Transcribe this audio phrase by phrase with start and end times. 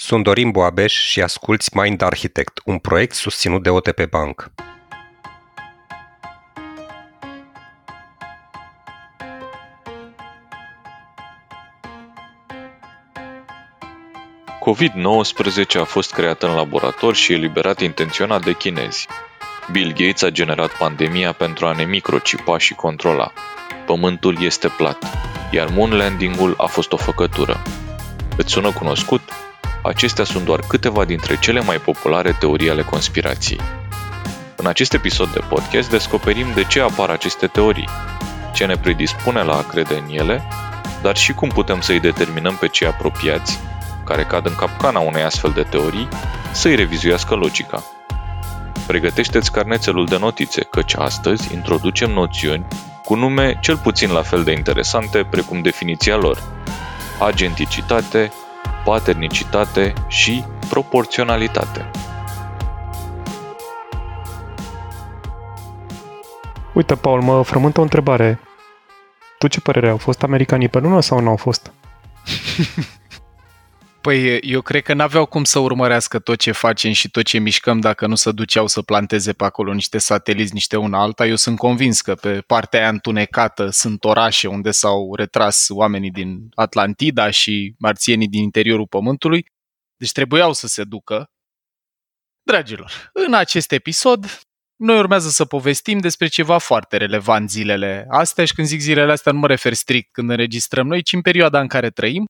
[0.00, 4.50] Sunt Dorin Boabeș și asculți Mind Architect, un proiect susținut de OTP Bank.
[14.64, 19.06] COVID-19 a fost creat în laborator și eliberat intenționat de chinezi.
[19.72, 23.32] Bill Gates a generat pandemia pentru a ne microcipa și controla.
[23.86, 25.04] Pământul este plat,
[25.50, 27.62] iar moon landing-ul a fost o făcătură.
[28.36, 29.47] Îți sună cunoscut?
[29.88, 33.60] Acestea sunt doar câteva dintre cele mai populare teorii ale conspirației.
[34.56, 37.88] În acest episod de podcast descoperim de ce apar aceste teorii,
[38.52, 40.42] ce ne predispune la a crede în ele,
[41.02, 43.58] dar și cum putem să-i determinăm pe cei apropiați,
[44.04, 46.08] care cad în capcana unei astfel de teorii,
[46.52, 47.84] să-i revizuiască logica.
[48.86, 52.66] Pregătește-ți carnețelul de notițe, căci astăzi introducem noțiuni
[53.04, 56.42] cu nume cel puțin la fel de interesante precum definiția lor.
[57.20, 58.32] Agenticitate,
[58.84, 61.90] paternicitate și proporționalitate.
[66.74, 68.40] Uite, Paul, mă frământă o întrebare.
[69.38, 71.72] Tu ce părere au fost americanii pe lună sau nu au fost?
[74.00, 77.80] Păi eu cred că n-aveau cum să urmărească tot ce facem și tot ce mișcăm
[77.80, 81.26] dacă nu se duceau să planteze pe acolo niște sateliți, niște una alta.
[81.26, 86.48] Eu sunt convins că pe partea aia întunecată sunt orașe unde s-au retras oamenii din
[86.54, 89.46] Atlantida și marțienii din interiorul Pământului.
[89.96, 91.30] Deci trebuiau să se ducă.
[92.42, 94.40] Dragilor, în acest episod
[94.76, 99.32] noi urmează să povestim despre ceva foarte relevant zilele astea și când zic zilele astea
[99.32, 102.24] nu mă refer strict când înregistrăm noi, ci în perioada în care trăim,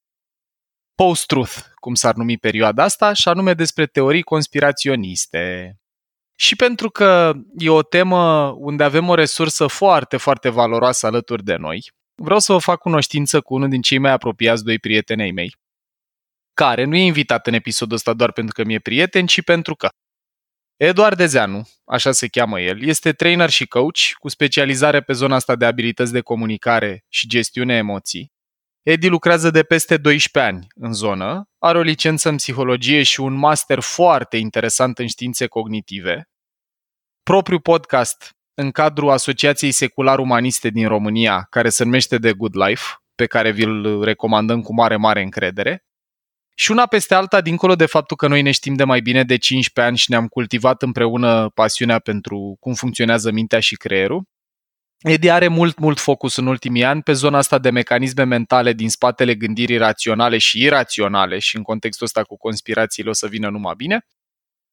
[1.02, 5.76] post-truth, cum s-ar numi perioada asta, și anume despre teorii conspiraționiste.
[6.34, 11.56] Și pentru că e o temă unde avem o resursă foarte, foarte valoroasă alături de
[11.56, 15.30] noi, vreau să vă fac cunoștință cu unul din cei mai apropiați doi prieteni ai
[15.30, 15.56] mei,
[16.54, 19.88] care nu e invitat în episodul ăsta doar pentru că mi-e prieten, ci pentru că
[20.76, 25.56] Eduard Dezeanu, așa se cheamă el, este trainer și coach cu specializare pe zona asta
[25.56, 28.36] de abilități de comunicare și gestiune emoții
[28.90, 33.34] Edi lucrează de peste 12 ani în zonă, are o licență în psihologie și un
[33.34, 36.28] master foarte interesant în științe cognitive.
[37.22, 42.82] Propriul podcast în cadrul Asociației Secular Umaniste din România, care se numește The Good Life,
[43.14, 45.84] pe care vi-l recomandăm cu mare, mare încredere.
[46.54, 49.36] Și una peste alta, dincolo de faptul că noi ne știm de mai bine de
[49.36, 54.22] 15 ani și ne-am cultivat împreună pasiunea pentru cum funcționează mintea și creierul,
[55.02, 58.90] Edi are mult, mult focus în ultimii ani pe zona asta de mecanisme mentale din
[58.90, 63.74] spatele gândirii raționale și iraționale și în contextul ăsta cu conspirațiile o să vină numai
[63.76, 64.06] bine,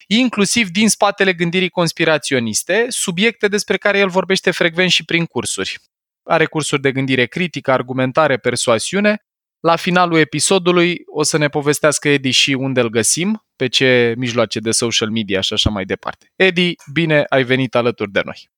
[0.07, 5.79] inclusiv din spatele gândirii conspiraționiste, subiecte despre care el vorbește frecvent și prin cursuri.
[6.23, 9.17] Are cursuri de gândire critică, argumentare, persoasiune.
[9.59, 14.59] La finalul episodului o să ne povestească Edi și unde îl găsim, pe ce mijloace
[14.59, 16.31] de social media și așa mai departe.
[16.35, 18.54] Edi, bine ai venit alături de noi!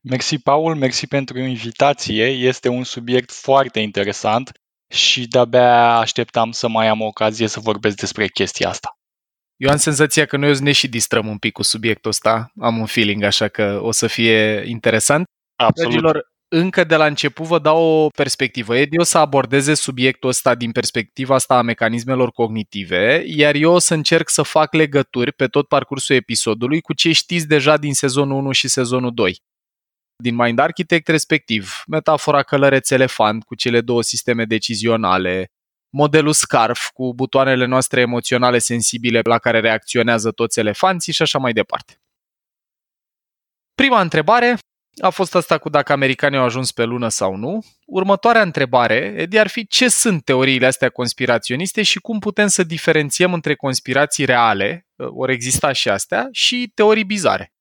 [0.00, 2.24] Mersi, Paul, mersi pentru invitație.
[2.24, 4.52] Este un subiect foarte interesant
[4.92, 8.98] și de-abia așteptam să mai am o ocazie să vorbesc despre chestia asta.
[9.56, 12.52] Eu am senzația că noi o să ne și distrăm un pic cu subiectul ăsta.
[12.60, 15.24] Am un feeling așa că o să fie interesant.
[15.56, 15.90] Absolut.
[15.90, 18.76] Dragilor, încă de la început vă dau o perspectivă.
[18.76, 23.78] Edi o să abordeze subiectul ăsta din perspectiva asta a mecanismelor cognitive, iar eu o
[23.78, 28.36] să încerc să fac legături pe tot parcursul episodului cu ce știți deja din sezonul
[28.36, 29.46] 1 și sezonul 2
[30.22, 35.50] din Mind Architect, respectiv metafora călăreț elefant cu cele două sisteme decizionale,
[35.88, 41.52] modelul SCARF cu butoanele noastre emoționale sensibile la care reacționează toți elefanții și așa mai
[41.52, 42.00] departe.
[43.74, 44.58] Prima întrebare
[45.00, 47.64] a fost asta cu dacă americanii au ajuns pe lună sau nu.
[47.86, 53.32] Următoarea întrebare, Edi, ar fi ce sunt teoriile astea conspiraționiste și cum putem să diferențiem
[53.32, 57.52] între conspirații reale, ori exista și astea, și teorii bizare.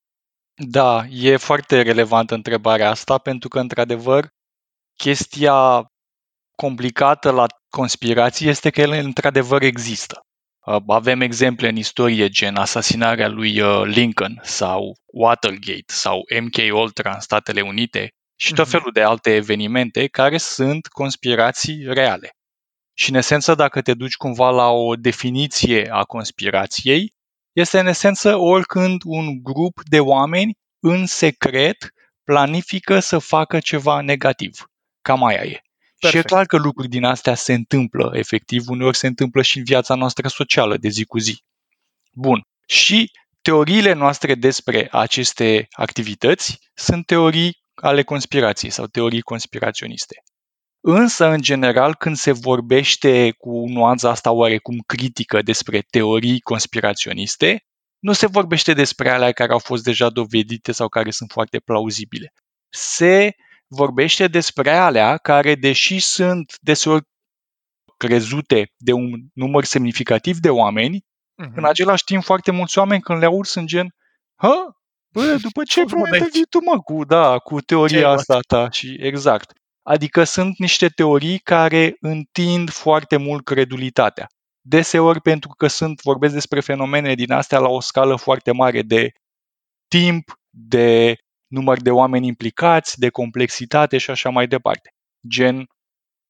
[0.60, 4.30] Da, e foarte relevantă întrebarea asta pentru că, într-adevăr,
[4.96, 5.86] chestia
[6.56, 10.22] complicată la conspirații este că ele într-adevăr există.
[10.66, 17.14] Uh, avem exemple în istorie gen asasinarea lui uh, Lincoln sau Watergate sau MK Ultra
[17.14, 18.76] în Statele Unite și tot mhm.
[18.76, 22.30] felul de alte evenimente care sunt conspirații reale.
[22.94, 27.14] Și în esență, dacă te duci cumva la o definiție a conspirației,
[27.62, 31.94] este în esență oricând un grup de oameni în secret
[32.24, 34.66] planifică să facă ceva negativ.
[35.02, 35.62] Cam aia e.
[36.00, 36.12] Perfect.
[36.12, 39.64] Și e clar că lucruri din astea se întâmplă, efectiv, uneori se întâmplă și în
[39.64, 41.44] viața noastră socială de zi cu zi.
[42.12, 42.42] Bun.
[42.68, 43.12] Și
[43.42, 50.24] teoriile noastre despre aceste activități sunt teorii ale conspirației sau teorii conspiraționiste.
[50.90, 57.66] Însă, în general, când se vorbește cu nuanța asta oarecum critică despre teorii conspiraționiste,
[58.00, 62.34] nu se vorbește despre alea care au fost deja dovedite sau care sunt foarte plauzibile.
[62.70, 63.32] Se
[63.68, 67.04] vorbește despre alea care, deși sunt deseori
[67.98, 71.54] crezute de un număr semnificativ de oameni, uh-huh.
[71.56, 73.88] în același timp foarte mulți oameni când le aud sunt gen
[74.42, 74.54] Hă?
[75.14, 75.86] Bă, după ce ai
[76.50, 79.52] tu, mă, cu, da, cu teoria ce asta ta și exact.
[79.90, 84.28] Adică sunt niște teorii care întind foarte mult credulitatea.
[84.62, 89.12] Deseori pentru că sunt, vorbesc despre fenomene din astea la o scală foarte mare de
[89.88, 91.16] timp, de
[91.48, 94.90] număr de oameni implicați, de complexitate și așa mai departe.
[95.28, 95.66] Gen,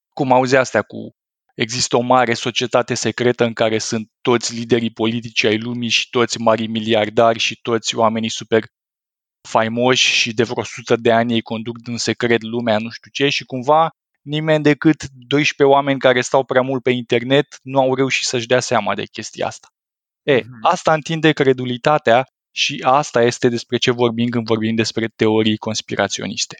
[0.10, 1.12] cum auzi astea cu
[1.56, 6.40] există o mare societate secretă în care sunt toți liderii politici ai lumii și toți
[6.40, 8.64] mari miliardari și toți oamenii super
[9.48, 13.30] faimoși și de vreo 100 de ani ei conduc în secret lumea, nu știu ce,
[13.30, 13.90] și cumva
[14.22, 18.60] nimeni decât 12 oameni care stau prea mult pe internet nu au reușit să-și dea
[18.60, 19.68] seama de chestia asta.
[20.24, 20.60] E, mhm.
[20.62, 26.58] asta întinde credulitatea și asta este despre ce vorbim când vorbim despre teorii conspiraționiste.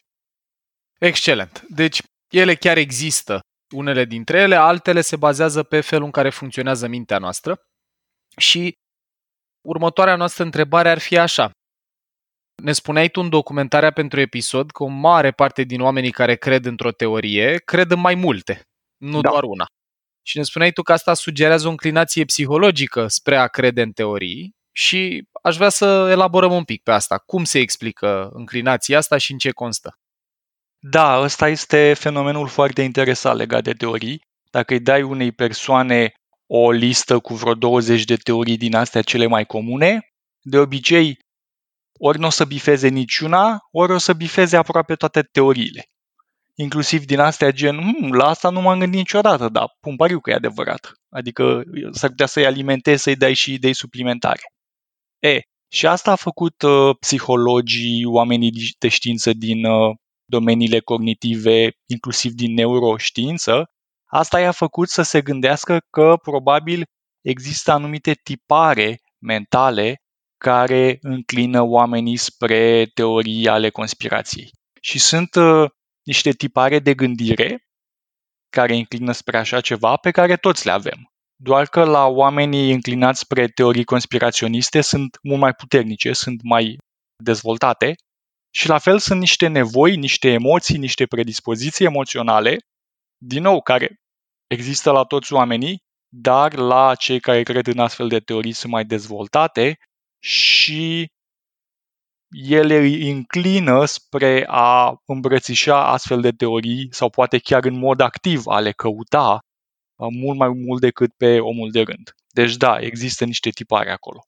[1.00, 1.66] Excelent.
[1.70, 3.40] Deci, ele chiar există,
[3.76, 7.58] unele dintre ele, altele se bazează pe felul în care funcționează mintea noastră.
[8.38, 8.74] Și
[9.66, 11.52] următoarea noastră întrebare ar fi așa.
[12.64, 16.66] Ne spuneai tu în documentarea pentru episod că o mare parte din oamenii care cred
[16.66, 18.62] într-o teorie cred în mai multe,
[18.98, 19.30] nu da.
[19.30, 19.66] doar una.
[20.22, 24.56] Și ne spuneai tu că asta sugerează o înclinație psihologică spre a crede în teorii
[24.72, 27.18] și aș vrea să elaborăm un pic pe asta.
[27.18, 29.98] Cum se explică înclinația asta și în ce constă?
[30.80, 34.22] Da, ăsta este fenomenul foarte interesant legat de teorii.
[34.52, 36.14] Dacă îi dai unei persoane
[36.48, 40.08] o listă cu vreo 20 de teorii din astea cele mai comune,
[40.42, 41.20] de obicei
[41.98, 45.86] ori nu o să bifeze niciuna, ori o să bifeze aproape toate teoriile.
[46.56, 50.30] Inclusiv din astea gen, hm, la asta nu m-am gândit niciodată, dar pun pariu că
[50.30, 50.92] e adevărat.
[51.10, 54.42] Adică s-ar putea să-i alimentezi, să-i dai și idei suplimentare.
[55.20, 55.40] E,
[55.72, 59.96] și asta a făcut uh, psihologii, oamenii de știință din uh,
[60.26, 63.66] domeniile cognitive, inclusiv din neuroștiință.
[64.06, 66.84] Asta i-a făcut să se gândească că probabil
[67.22, 69.96] există anumite tipare mentale
[70.38, 74.52] care înclină oamenii spre teorii ale conspirației.
[74.82, 75.70] Și sunt uh,
[76.04, 77.68] niște tipare de gândire
[78.50, 81.12] care înclină spre așa ceva pe care toți le avem.
[81.36, 86.78] Doar că la oamenii înclinați spre teorii conspiraționiste sunt mult mai puternice, sunt mai
[87.24, 87.96] dezvoltate
[88.54, 92.58] și la fel sunt niște nevoi, niște emoții, niște predispoziții emoționale,
[93.18, 93.96] din nou, care
[94.48, 95.78] există la toți oamenii,
[96.16, 99.78] dar la cei care cred în astfel de teorii sunt mai dezvoltate
[100.20, 101.12] și
[102.30, 108.42] ele îi înclină spre a îmbrățișa astfel de teorii sau poate chiar în mod activ
[108.46, 109.40] a le căuta
[109.96, 112.16] mult mai mult decât pe omul de rând.
[112.28, 114.22] Deci da, există niște tipare acolo.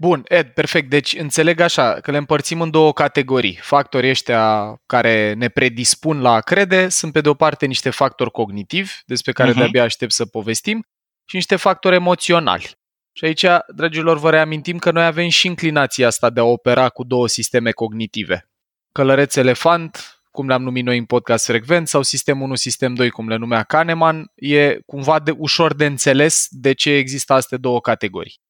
[0.00, 0.90] Bun, Ed, perfect.
[0.90, 3.58] Deci înțeleg așa că le împărțim în două categorii.
[3.62, 8.30] Factorii ăștia care ne predispun la a crede sunt pe de o parte niște factori
[8.30, 9.56] cognitivi, despre care uh-huh.
[9.56, 10.82] de-abia aștept să povestim,
[11.28, 12.70] și niște factori emoționali.
[13.12, 13.44] Și aici,
[13.74, 17.70] dragilor, vă reamintim că noi avem și inclinația asta de a opera cu două sisteme
[17.70, 18.48] cognitive.
[18.92, 23.28] Călăreț elefant, cum le-am numit noi în podcast frecvent, sau sistem 1, sistem 2, cum
[23.28, 28.40] le numea Kahneman, e cumva de, ușor de înțeles de ce există astea două categorii.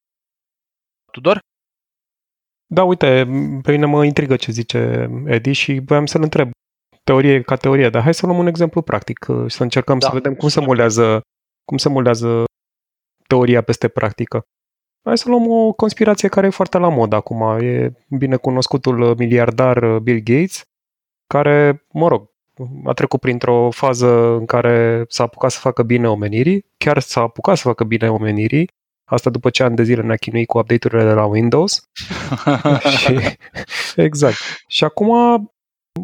[1.12, 1.38] Tudor?
[2.66, 3.24] Da, uite,
[3.62, 6.50] pe mine mă intrigă ce zice Edi și voiam să-l întreb.
[7.04, 10.14] Teorie ca teorie, dar hai să luăm un exemplu practic și să încercăm da, să
[10.14, 11.20] vedem cum se molează,
[11.64, 12.44] cum se molează
[13.32, 14.46] teoria peste practică.
[15.04, 17.60] Hai să luăm o conspirație care e foarte la mod acum.
[17.60, 20.64] E binecunoscutul miliardar Bill Gates,
[21.26, 22.30] care, mă rog,
[22.84, 27.56] a trecut printr-o fază în care s-a apucat să facă bine omenirii, chiar s-a apucat
[27.56, 28.70] să facă bine omenirii,
[29.04, 31.90] asta după ce ani de zile ne-a chinuit cu update-urile de la Windows.
[32.98, 33.18] și,
[33.96, 34.36] exact.
[34.66, 35.08] Și acum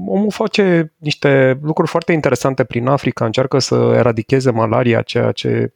[0.06, 5.72] omul face niște lucruri foarte interesante prin Africa, încearcă să eradicheze malaria, ceea ce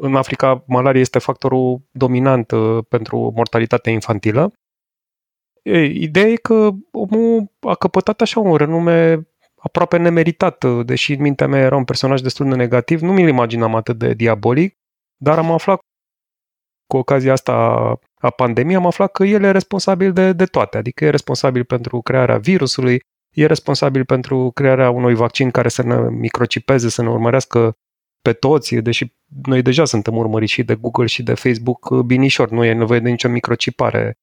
[0.00, 4.52] în Africa malaria este factorul dominant uh, pentru mortalitatea infantilă.
[5.62, 11.20] E, ideea e că omul a căpătat așa un renume aproape nemeritat, uh, deși în
[11.20, 14.76] mintea mea era un personaj destul de negativ, nu mi-l imaginam atât de diabolic,
[15.16, 15.78] dar am aflat
[16.86, 17.54] cu ocazia asta
[18.14, 22.00] a pandemiei, am aflat că el e responsabil de, de toate, adică e responsabil pentru
[22.00, 23.02] crearea virusului,
[23.36, 27.76] e responsabil pentru crearea unui vaccin care să ne microcipeze, să ne urmărească
[28.22, 29.12] pe toți, deși
[29.44, 33.10] noi deja suntem urmăriți și de Google și de Facebook binișor, nu e nevoie de
[33.10, 34.18] nicio microcipare.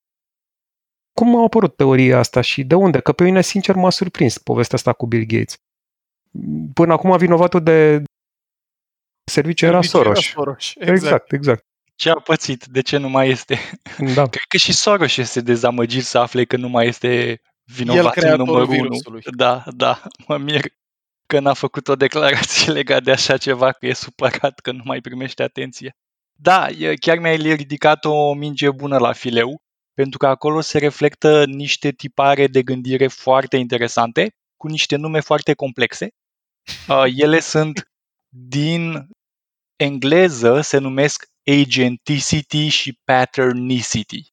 [1.13, 2.99] Cum a apărut teoria asta și de unde?
[2.99, 5.55] Că pe mine, sincer, m-a surprins povestea asta cu Bill Gates.
[6.73, 8.03] Până acum vinovatul de
[9.31, 10.25] serviciu era Serviciul Soros.
[10.25, 10.73] Soros.
[10.75, 11.31] Exact, exact.
[11.31, 11.65] exact.
[11.95, 12.65] Ce a pățit?
[12.65, 13.59] De ce nu mai este?
[14.15, 14.27] Da.
[14.35, 18.45] Cred că și Soros este dezamăgit să afle că nu mai este vinovat în creatorul
[18.45, 18.81] numărul 1.
[18.81, 19.21] virusului.
[19.35, 20.61] Da, da, mă mir
[21.27, 25.01] că n-a făcut o declarație legat de așa ceva, că e supărat că nu mai
[25.01, 25.96] primește atenție.
[26.39, 29.62] Da, e- chiar mi-ai ridicat o minge bună la fileu,
[29.93, 35.53] pentru că acolo se reflectă niște tipare de gândire foarte interesante, cu niște nume foarte
[35.53, 36.07] complexe.
[36.89, 37.88] Uh, Ele sunt
[38.29, 39.07] din
[39.75, 44.27] engleză, se numesc agenticity și patternicity.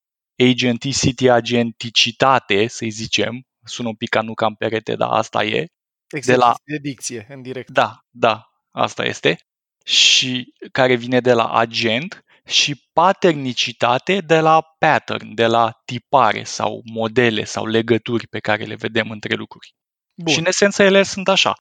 [0.51, 5.67] Agenticity, agenticitate, să zicem, sună un pic ca nu cam perete, dar asta e.
[6.09, 7.71] Exerciții de dicție, în direct.
[7.71, 9.37] Da, da, asta este.
[9.85, 16.81] Și care vine de la agent și paternicitate de la pattern, de la tipare sau
[16.85, 19.75] modele sau legături pe care le vedem între lucruri.
[20.15, 20.33] Bun.
[20.33, 21.53] Și în esență ele sunt așa.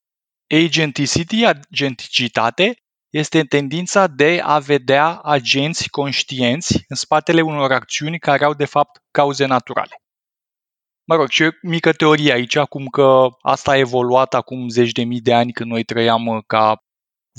[0.66, 2.74] Agenticity, agenticitate,
[3.10, 9.00] este tendința de a vedea agenți conștienți în spatele unor acțiuni care au de fapt
[9.12, 10.03] cauze naturale.
[11.06, 15.04] Mă rog, și o mică teorie aici, acum că asta a evoluat acum zeci de
[15.04, 16.84] mii de ani când noi trăiam uh, ca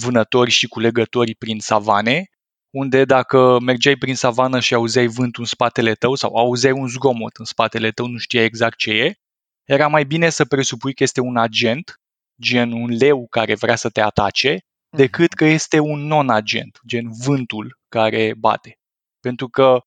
[0.01, 2.25] vânători și culegători prin savane,
[2.71, 7.37] unde dacă mergeai prin savană și auzeai vântul în spatele tău sau auzeai un zgomot
[7.37, 9.13] în spatele tău, nu știai exact ce e,
[9.65, 12.01] era mai bine să presupui că este un agent,
[12.41, 14.59] gen un leu care vrea să te atace,
[14.97, 18.79] decât că este un non-agent, gen vântul care bate.
[19.21, 19.81] Pentru că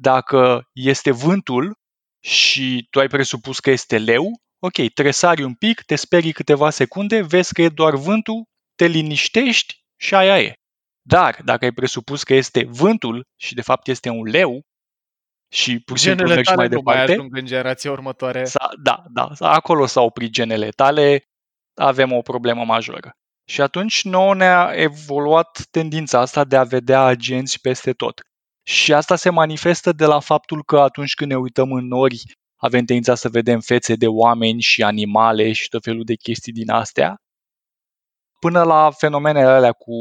[0.00, 1.80] dacă este vântul
[2.24, 7.22] și tu ai presupus că este leu, ok, tresari un pic, te sperii câteva secunde,
[7.22, 10.54] vezi că e doar vântul, te liniștești și aia e.
[11.02, 14.60] Dar dacă ai presupus că este vântul și de fapt este un leu
[15.52, 18.44] și pur și simplu Genele mergi tale mai nu mai departe, ajung în generația următoare.
[18.44, 21.22] S-a, da, da, s-a- acolo s-au oprit genele tale,
[21.74, 23.10] avem o problemă majoră.
[23.44, 28.20] Și atunci nouă ne-a evoluat tendința asta de a vedea agenți peste tot.
[28.62, 32.22] Și asta se manifestă de la faptul că atunci când ne uităm în nori,
[32.56, 36.70] avem tendința să vedem fețe de oameni și animale și tot felul de chestii din
[36.70, 37.16] astea,
[38.38, 39.94] până la fenomenele alea cu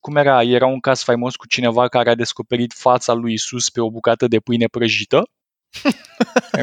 [0.00, 0.42] cum era?
[0.42, 4.26] Era un caz faimos cu cineva care a descoperit fața lui Isus pe o bucată
[4.26, 5.22] de pâine prăjită.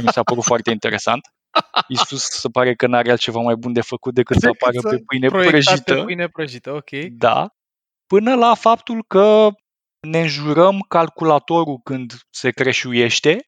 [0.03, 1.27] Mi s-a părut foarte interesant.
[1.87, 4.89] Isus se pare că n-are altceva mai bun de făcut decât să Decât apară să
[4.89, 5.93] pe pâine Proiectat prăjită.
[5.93, 6.89] pe pâine prăjită, ok.
[7.17, 7.49] Da.
[8.07, 9.49] Până la faptul că
[10.05, 13.47] ne înjurăm calculatorul când se creșuiește,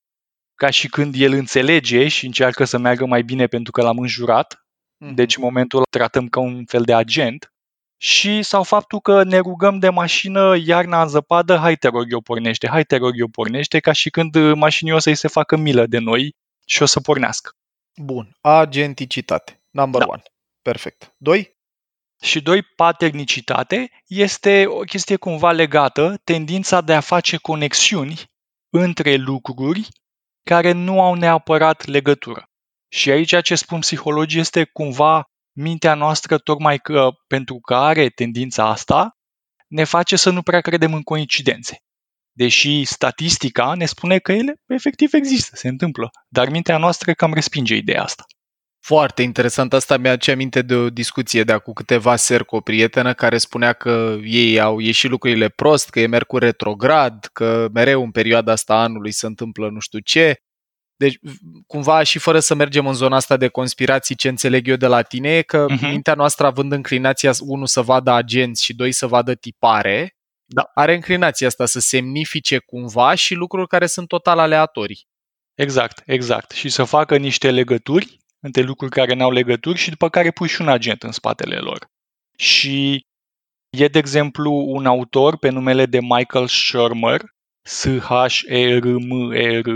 [0.55, 4.65] ca și când el înțelege și încearcă să meargă mai bine pentru că l-am înjurat.
[4.97, 5.13] Mhm.
[5.13, 7.51] Deci în momentul ăla tratăm ca un fel de agent.
[7.99, 12.21] Și sau faptul că ne rugăm de mașină iarna în zăpadă, hai te rog eu
[12.21, 15.55] pornește, hai te rog eu pornește, ca și când uh, mașinii o să-i se facă
[15.55, 16.35] milă de noi
[16.65, 17.51] și o să pornească.
[17.95, 18.37] Bun.
[18.41, 19.61] Agenticitate.
[19.69, 20.07] Number Da.
[20.07, 20.21] one.
[20.61, 21.13] Perfect.
[21.17, 21.56] Doi?
[22.21, 28.23] Și doi, paternicitate este o chestie cumva legată, tendința de a face conexiuni
[28.69, 29.87] între lucruri
[30.43, 32.49] care nu au neapărat legătură.
[32.87, 35.23] Și aici ce spun psihologii este cumva
[35.57, 39.17] mintea noastră, tocmai că pentru că are tendința asta,
[39.67, 41.77] ne face să nu prea credem în coincidențe.
[42.31, 47.75] Deși statistica ne spune că ele efectiv există, se întâmplă, dar mintea noastră cam respinge
[47.75, 48.23] ideea asta.
[48.87, 49.73] Foarte interesant.
[49.73, 53.73] Asta mi-aduce aminte de o discuție de acum câteva seri cu o prietenă care spunea
[53.73, 58.73] că ei au ieșit lucrurile prost, că e Mercur retrograd, că mereu în perioada asta
[58.73, 60.35] a anului se întâmplă nu știu ce.
[60.95, 61.17] Deci,
[61.67, 65.01] cumva, și fără să mergem în zona asta de conspirații, ce înțeleg eu de la
[65.01, 65.87] tine e că Mhm.
[65.87, 70.15] mintea noastră, având înclinația, unu, să vadă agenți și doi, să vadă tipare,
[70.45, 70.69] Da.
[70.73, 75.07] are înclinația asta să semnifice cumva și lucruri care sunt total aleatorii.
[75.55, 76.51] Exact, exact.
[76.51, 80.61] Și să facă niște legături între lucruri care n-au legături și după care pui și
[80.61, 81.87] un agent în spatele lor.
[82.37, 83.05] Și
[83.69, 87.21] e, de exemplu, un autor pe numele de Michael Shermer,
[87.61, 89.67] S-H-E-R-M-E-R,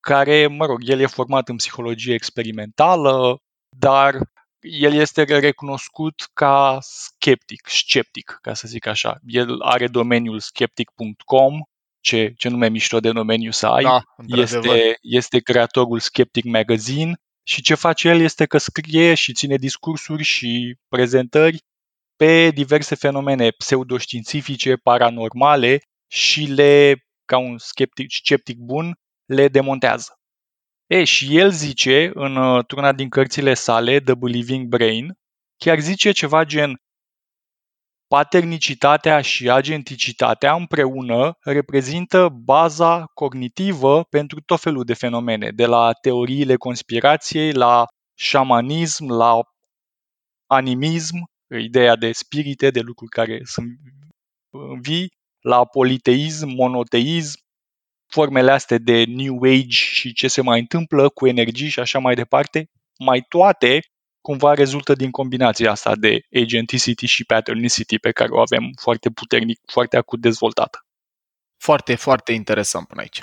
[0.00, 3.38] care, mă rog, el e format în psihologie experimentală,
[3.76, 4.18] dar
[4.60, 9.18] el este recunoscut ca skeptic, sceptic, ca să zic așa.
[9.26, 11.60] El are domeniul skeptic.com,
[12.00, 13.82] ce, ce nume mișto de domeniu să ai.
[13.82, 14.76] Da, într-adevăr.
[14.76, 17.14] este, este creatorul Skeptic Magazine
[17.46, 21.58] și ce face el este că scrie și ține discursuri și prezentări
[22.16, 30.18] pe diverse fenomene pseudoștiințifice, paranormale și le, ca un skeptic, sceptic bun, le demontează.
[30.86, 35.18] E, și el zice, în uh, una din cărțile sale, The Believing Brain,
[35.56, 36.80] chiar zice ceva gen
[38.14, 46.56] paternicitatea și agenticitatea împreună reprezintă baza cognitivă pentru tot felul de fenomene, de la teoriile
[46.56, 49.40] conspirației, la șamanism, la
[50.46, 51.16] animism,
[51.60, 53.66] ideea de spirite, de lucruri care sunt
[54.80, 57.40] vii, la politeism, monoteism,
[58.06, 62.14] formele astea de New Age și ce se mai întâmplă cu energii și așa mai
[62.14, 63.80] departe, mai toate
[64.26, 69.60] cumva rezultă din combinația asta de agenticity și patternicity pe care o avem foarte puternic,
[69.66, 70.86] foarte acut dezvoltată.
[71.56, 73.22] Foarte, foarte interesant până aici.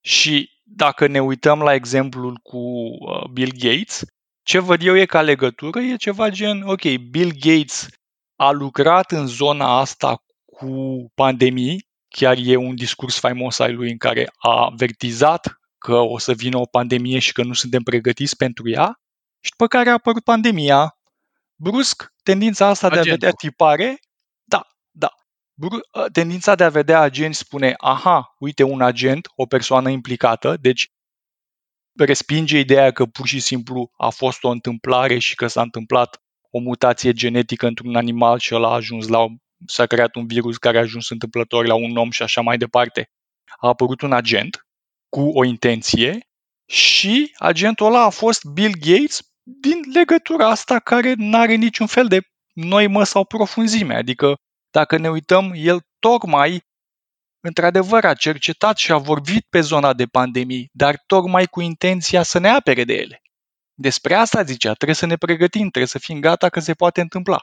[0.00, 4.04] Și dacă ne uităm la exemplul cu uh, Bill Gates,
[4.42, 7.88] ce văd eu e ca legătură e ceva gen, ok, Bill Gates
[8.36, 10.70] a lucrat în zona asta cu
[11.14, 16.32] pandemii, chiar e un discurs faimos al lui în care a avertizat că o să
[16.32, 18.98] vină o pandemie și că nu suntem pregătiți pentru ea
[19.44, 20.98] și după care a apărut pandemia.
[21.54, 23.04] Brusc, tendința asta Agentul.
[23.04, 23.98] de a vedea tipare,
[24.44, 25.10] da, da,
[25.54, 25.80] Bru-
[26.12, 30.88] tendința de a vedea agenți spune, aha, uite un agent, o persoană implicată, deci
[31.98, 36.58] respinge ideea că pur și simplu a fost o întâmplare și că s-a întâmplat o
[36.58, 39.26] mutație genetică într-un animal și ăla a ajuns la
[39.66, 43.10] s-a creat un virus care a ajuns întâmplător la un om și așa mai departe.
[43.60, 44.66] A apărut un agent
[45.08, 46.18] cu o intenție
[46.68, 52.06] și agentul ăla a fost Bill Gates din legătura asta care nu are niciun fel
[52.06, 52.20] de
[52.52, 53.94] noimă sau profunzime.
[53.94, 54.34] Adică,
[54.70, 56.62] dacă ne uităm, el tocmai,
[57.40, 62.38] într-adevăr, a cercetat și a vorbit pe zona de pandemii, dar tocmai cu intenția să
[62.38, 63.22] ne apere de ele.
[63.74, 67.40] Despre asta zicea, trebuie să ne pregătim, trebuie să fim gata că se poate întâmpla.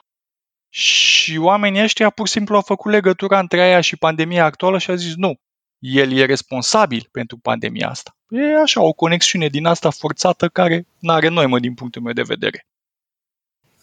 [0.68, 4.90] Și oamenii ăștia pur și simplu au făcut legătura între aia și pandemia actuală și
[4.90, 5.34] au zis nu,
[5.78, 8.16] el e responsabil pentru pandemia asta.
[8.34, 12.22] E așa, o conexiune din asta forțată care nu are noimă din punctul meu de
[12.22, 12.66] vedere.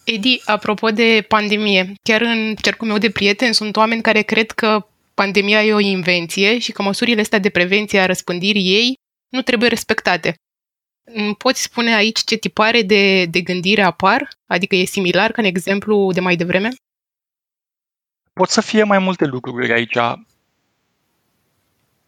[0.05, 4.87] Edi, apropo de pandemie, chiar în cercul meu de prieteni sunt oameni care cred că
[5.13, 8.93] pandemia e o invenție și că măsurile astea de prevenție a răspândirii ei
[9.29, 10.35] nu trebuie respectate.
[11.37, 14.29] Poți spune aici ce tipare de, de gândire apar?
[14.45, 16.69] Adică e similar ca în exemplu de mai devreme?
[18.33, 19.97] Pot să fie mai multe lucruri aici.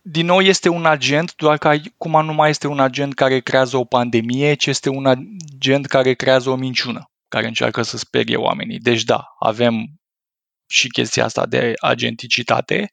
[0.03, 3.77] Din nou este un agent, doar că acum nu mai este un agent care creează
[3.77, 8.79] o pandemie, ci este un agent care creează o minciună, care încearcă să sperie oamenii.
[8.79, 10.01] Deci da, avem
[10.69, 12.91] și chestia asta de agenticitate,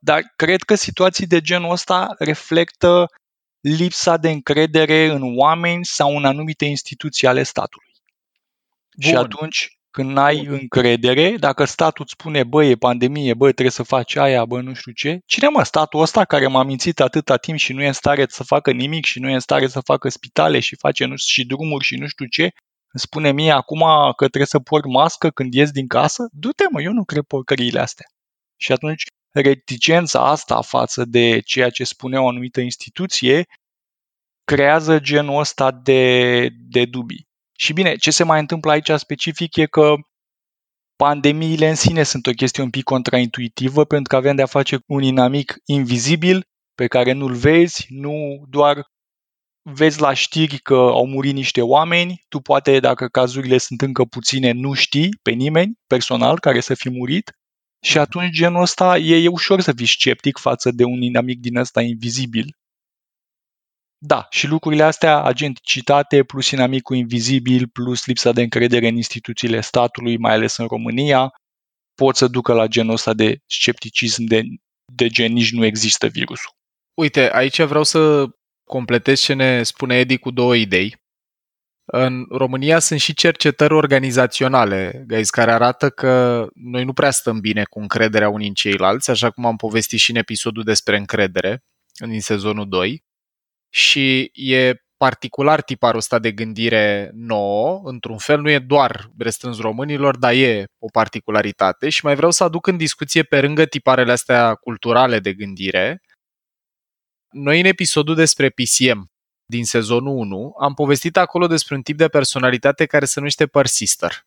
[0.00, 3.06] dar cred că situații de genul ăsta reflectă
[3.60, 7.92] lipsa de încredere în oameni sau în anumite instituții ale statului.
[8.96, 9.10] Bun.
[9.10, 10.58] Și atunci, când n-ai Bun.
[10.60, 14.74] încredere, dacă statul îți spune, bă, e pandemie, bă, trebuie să faci aia, bă, nu
[14.74, 17.92] știu ce, cine mă, statul ăsta care m-a mințit atâta timp și nu e în
[17.92, 21.16] stare să facă nimic și nu e în stare să facă spitale și face nu,
[21.16, 22.52] și drumuri și nu știu ce, îmi
[23.06, 23.80] spune mie acum
[24.16, 26.28] că trebuie să port mască când ies din casă?
[26.32, 28.06] Du-te mă, eu nu cred porcăriile astea.
[28.56, 29.02] Și atunci
[29.32, 33.44] reticența asta față de ceea ce spune o anumită instituție
[34.44, 37.26] creează genul ăsta de, de dubii.
[37.58, 39.94] Și bine, ce se mai întâmplă aici specific e că
[40.96, 44.94] pandemiile în sine sunt o chestie un pic contraintuitivă pentru că avem de-a face cu
[44.94, 48.92] un inamic invizibil pe care nu-l vezi, nu doar
[49.62, 54.50] vezi la știri că au murit niște oameni, tu poate, dacă cazurile sunt încă puține,
[54.52, 57.32] nu știi pe nimeni personal care să fi murit
[57.84, 61.56] și atunci genul ăsta e, e ușor să fii sceptic față de un inamic din
[61.56, 62.56] ăsta invizibil.
[64.06, 70.18] Da, și lucrurile astea, agenticitate plus inamicul invizibil, plus lipsa de încredere în instituțiile statului,
[70.18, 71.32] mai ales în România,
[71.94, 74.42] pot să ducă la genul ăsta de scepticism de,
[74.92, 76.50] de gen nici nu există virusul.
[76.94, 78.26] Uite, aici vreau să
[78.64, 80.96] completez ce ne spune Edi cu două idei.
[81.84, 87.64] În România sunt și cercetări organizaționale, guys, care arată că noi nu prea stăm bine
[87.64, 91.64] cu încrederea unii în ceilalți, așa cum am povestit și în episodul despre încredere,
[92.08, 93.04] din sezonul 2.
[93.74, 100.16] Și e particular tiparul ăsta de gândire nouă, într-un fel nu e doar restrâns românilor,
[100.16, 101.88] dar e o particularitate.
[101.88, 106.00] Și mai vreau să aduc în discuție pe lângă tiparele astea culturale de gândire,
[107.30, 109.10] noi în episodul despre PCM,
[109.44, 114.26] din sezonul 1, am povestit acolo despre un tip de personalitate care se numește persister.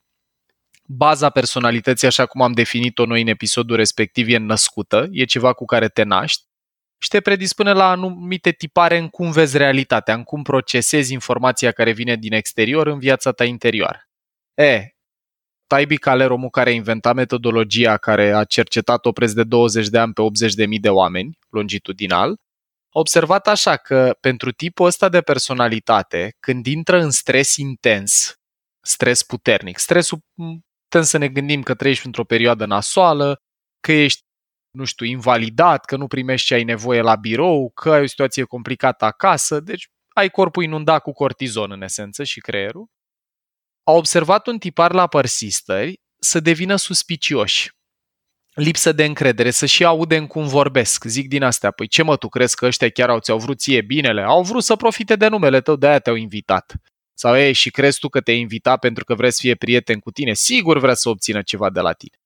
[0.83, 5.65] Baza personalității, așa cum am definit-o noi în episodul respectiv, e născută, e ceva cu
[5.65, 6.46] care te naști
[6.97, 11.91] și te predispune la anumite tipare în cum vezi realitatea, în cum procesezi informația care
[11.91, 14.01] vine din exterior în viața ta interioară.
[14.53, 14.87] E,
[15.67, 20.13] Taibi Calero, omul care a inventat metodologia care a cercetat-o preț de 20 de ani
[20.13, 20.21] pe
[20.65, 22.35] 80.000 de oameni, longitudinal,
[22.89, 28.33] a observat așa că pentru tipul ăsta de personalitate, când intră în stres intens,
[28.81, 30.19] stres puternic, stresul
[30.83, 33.41] putem să ne gândim că trăiești într-o perioadă nasoală,
[33.79, 34.21] că ești,
[34.77, 38.43] nu știu, invalidat, că nu primești ce ai nevoie la birou, că ai o situație
[38.43, 42.87] complicată acasă, deci ai corpul inundat cu cortizon în esență și creierul.
[43.83, 47.71] a observat un tipar la persistări să devină suspicioși.
[48.53, 51.03] Lipsă de încredere, să și audem cum vorbesc.
[51.03, 53.81] Zic din astea, păi ce mă, tu crezi că ăștia chiar au ți-au vrut ție
[53.81, 54.21] binele?
[54.21, 56.73] Au vrut să profite de numele tău, de-aia te-au invitat.
[57.13, 60.11] Sau ei, și crezi tu că te-ai invitat pentru că vrei să fie prieten cu
[60.11, 60.33] tine?
[60.33, 62.17] Sigur vrea să obțină ceva de la tine.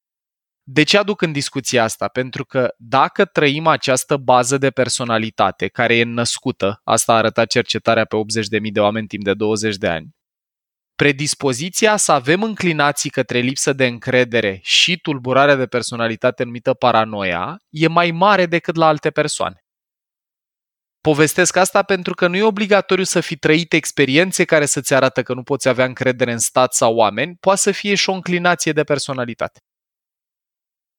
[0.73, 2.07] De ce aduc în discuție asta?
[2.07, 8.05] Pentru că dacă trăim această bază de personalitate care e născută, asta a arătat cercetarea
[8.05, 10.09] pe 80.000 de oameni timp de 20 de ani,
[10.95, 17.87] predispoziția să avem înclinații către lipsă de încredere și tulburarea de personalitate numită paranoia e
[17.87, 19.65] mai mare decât la alte persoane.
[21.01, 25.33] Povestesc asta pentru că nu e obligatoriu să fi trăit experiențe care să-ți arată că
[25.33, 28.83] nu poți avea încredere în stat sau oameni, poate să fie și o înclinație de
[28.83, 29.59] personalitate.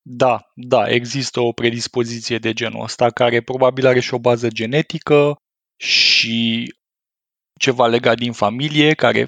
[0.05, 5.37] Da, da, există o predispoziție de genul ăsta care probabil are și o bază genetică
[5.77, 6.75] și
[7.59, 9.27] ceva legat din familie, care,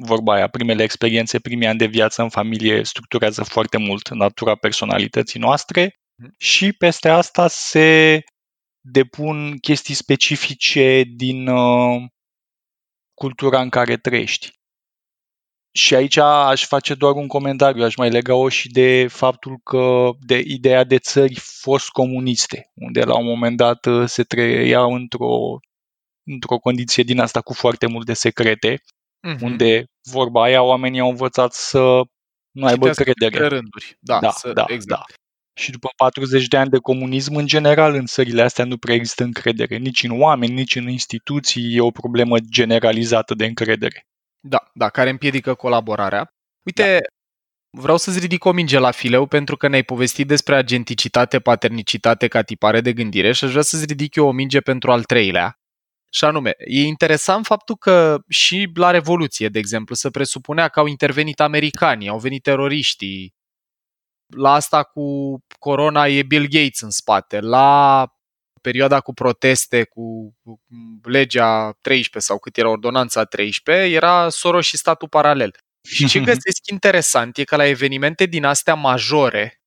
[0.00, 5.40] vorba aia, primele experiențe, primii ani de viață în familie structurează foarte mult natura personalității
[5.40, 6.34] noastre mhm.
[6.38, 8.20] și peste asta se
[8.80, 12.02] depun chestii specifice din uh,
[13.14, 14.57] cultura în care trăiești.
[15.78, 20.42] Și aici aș face doar un comentariu, aș mai lega-o și de faptul că de
[20.44, 25.58] ideea de țări fost comuniste, unde la un moment dat uh, se trăia într-o,
[26.26, 29.40] într-o condiție din asta cu foarte multe secrete, uh-huh.
[29.40, 32.02] unde vorba aia oamenii au învățat să
[32.50, 33.46] nu aibă credere.
[33.46, 33.96] rânduri.
[34.00, 35.06] Da, da, să, da, exact.
[35.08, 35.14] da.
[35.60, 39.22] Și după 40 de ani de comunism, în general, în țările astea nu prea există
[39.22, 39.76] încredere.
[39.76, 41.74] Nici în oameni, nici în instituții.
[41.74, 44.06] E o problemă generalizată de încredere.
[44.40, 46.32] Da, da, care împiedică colaborarea.
[46.66, 47.80] Uite, da.
[47.82, 52.42] vreau să-ți ridic o minge la fileu pentru că ne-ai povestit despre agenticitate, paternicitate ca
[52.42, 55.58] tipare de gândire și aș vrea să-ți ridic eu o minge pentru al treilea.
[56.10, 60.86] Și anume, e interesant faptul că și la Revoluție, de exemplu, se presupunea că au
[60.86, 63.34] intervenit americanii, au venit teroriștii.
[64.36, 67.40] La asta cu corona e Bill Gates în spate.
[67.40, 68.06] La
[68.68, 70.34] perioada cu proteste, cu
[71.02, 75.56] legea 13 sau cât era ordonanța 13, era Soros și statul paralel.
[75.82, 79.60] Și ce găsesc interesant e că la evenimente din astea majore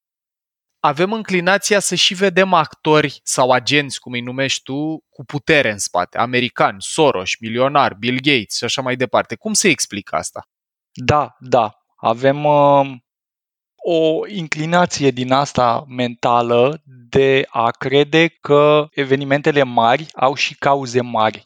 [0.79, 5.77] avem înclinația să și vedem actori sau agenți, cum îi numești tu, cu putere în
[5.77, 6.17] spate.
[6.17, 9.35] Americani, Soros, milionar, Bill Gates și așa mai departe.
[9.35, 10.41] Cum se explică asta?
[10.91, 11.71] Da, da.
[11.95, 12.91] Avem uh,
[13.83, 21.43] o inclinație din asta mentală de a crede că evenimentele mari au și cauze mari.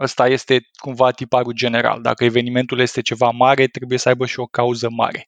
[0.00, 2.02] Ăsta este cumva tiparul general.
[2.02, 5.26] Dacă evenimentul este ceva mare, trebuie să aibă și o cauză mare.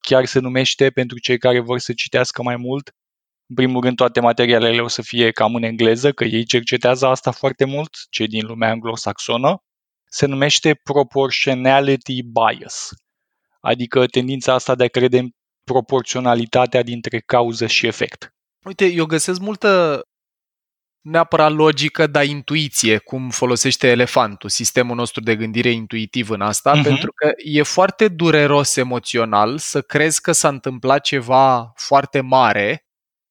[0.00, 2.94] Chiar se numește, pentru cei care vor să citească mai mult,
[3.46, 7.30] în primul rând toate materialele o să fie cam în engleză, că ei cercetează asta
[7.30, 9.62] foarte mult, cei din lumea anglosaxonă,
[10.04, 12.90] se numește proportionality bias,
[13.60, 15.28] adică tendința asta de a crede
[15.72, 18.34] proporționalitatea dintre cauză și efect.
[18.64, 20.02] Uite, eu găsesc multă
[21.00, 26.82] neapărat logică, dar intuiție, cum folosește elefantul, sistemul nostru de gândire intuitiv în asta, uh-huh.
[26.82, 32.84] pentru că e foarte dureros emoțional să crezi că s-a întâmplat ceva foarte mare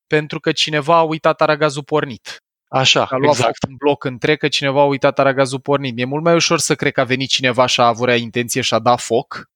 [0.08, 2.44] pentru că cineva a uitat aragazul pornit.
[2.70, 3.64] Așa, a luat exact.
[3.68, 5.96] un bloc întreg că cineva a uitat aragazul pornit.
[5.96, 8.74] Mi-e mult mai ușor să cred că a venit cineva și a avut intenție și
[8.74, 9.50] a dat foc,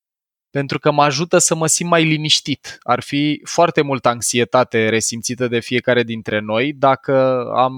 [0.53, 2.77] pentru că mă ajută să mă simt mai liniștit.
[2.81, 7.73] Ar fi foarte multă anxietate resimțită de fiecare dintre noi dacă am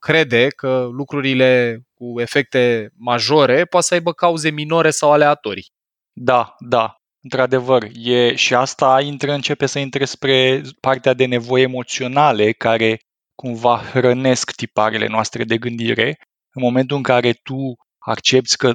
[0.00, 5.66] crede că lucrurile cu efecte majore poate să aibă cauze minore sau aleatorii.
[6.12, 7.88] Da, da, într-adevăr.
[7.94, 13.00] E, și asta intră, începe să intre spre partea de nevoi emoționale care
[13.34, 16.18] cumva hrănesc tiparele noastre de gândire.
[16.52, 18.74] În momentul în care tu accepti că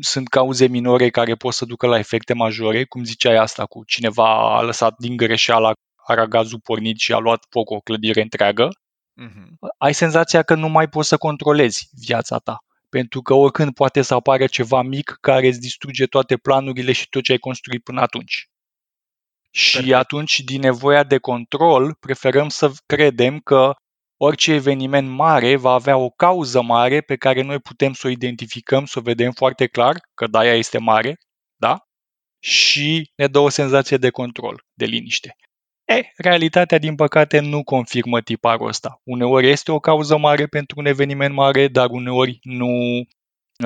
[0.00, 4.56] sunt cauze minore care pot să ducă la efecte majore, cum ziceai asta cu cineva
[4.56, 9.68] a lăsat din greșeală aragazul pornit și a luat foc o clădire întreagă, uh-huh.
[9.78, 12.58] ai senzația că nu mai poți să controlezi viața ta.
[12.88, 17.22] Pentru că oricând poate să apară ceva mic care îți distruge toate planurile și tot
[17.22, 18.48] ce ai construit până atunci.
[19.50, 19.96] Și Perfect.
[19.96, 23.74] atunci, din nevoia de control, preferăm să credem că
[24.16, 28.84] orice eveniment mare va avea o cauză mare pe care noi putem să o identificăm,
[28.84, 31.18] să o vedem foarte clar, că da, ea este mare,
[31.56, 31.78] da?
[32.42, 35.36] Și ne dă o senzație de control, de liniște.
[35.84, 39.00] E, realitatea, din păcate, nu confirmă tiparul ăsta.
[39.02, 42.68] Uneori este o cauză mare pentru un eveniment mare, dar uneori nu,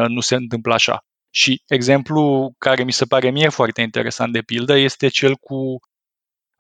[0.08, 0.98] nu se întâmplă așa.
[1.30, 5.78] Și exemplu care mi se pare mie foarte interesant de pildă este cel cu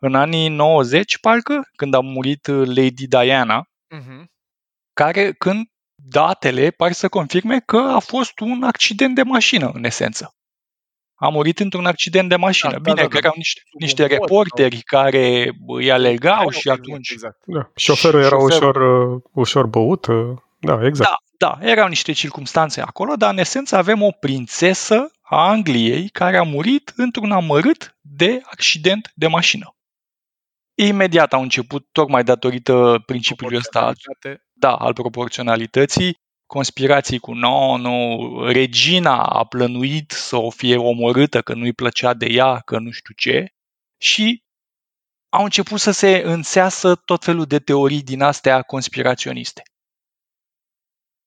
[0.02, 4.24] în anii 90, parcă, când a murit Lady Diana, uh-huh.
[4.92, 10.34] care când datele par să confirme că a fost un accident de mașină, în esență.
[11.14, 12.70] a murit într-un accident de mașină.
[12.72, 13.18] Da, Bine, da, da, că da.
[13.18, 17.10] erau niște, Sub niște un pod reporteri care îi alergau Ai și o atunci...
[17.10, 17.42] Exact.
[17.46, 17.70] Da.
[17.74, 18.76] Șoferul era șoferul- ușor,
[19.12, 20.06] uh, ușor băut.
[20.06, 21.10] uh, Da, exact.
[21.10, 26.36] Da, da, erau niște circumstanțe acolo, dar în esență avem o prințesă a Angliei care
[26.36, 29.74] a murit într-un amărât de accident de mașină.
[30.86, 34.44] Imediat au început, tocmai datorită principiului ăsta Proporționalitate.
[34.52, 36.14] da, al proporționalității,
[36.46, 42.26] conspirații cu no, nu, regina a plănuit să o fie omorâtă, că nu-i plăcea de
[42.26, 43.46] ea, că nu știu ce,
[44.00, 44.42] și
[45.28, 49.62] au început să se înțeasă tot felul de teorii din astea conspiraționiste.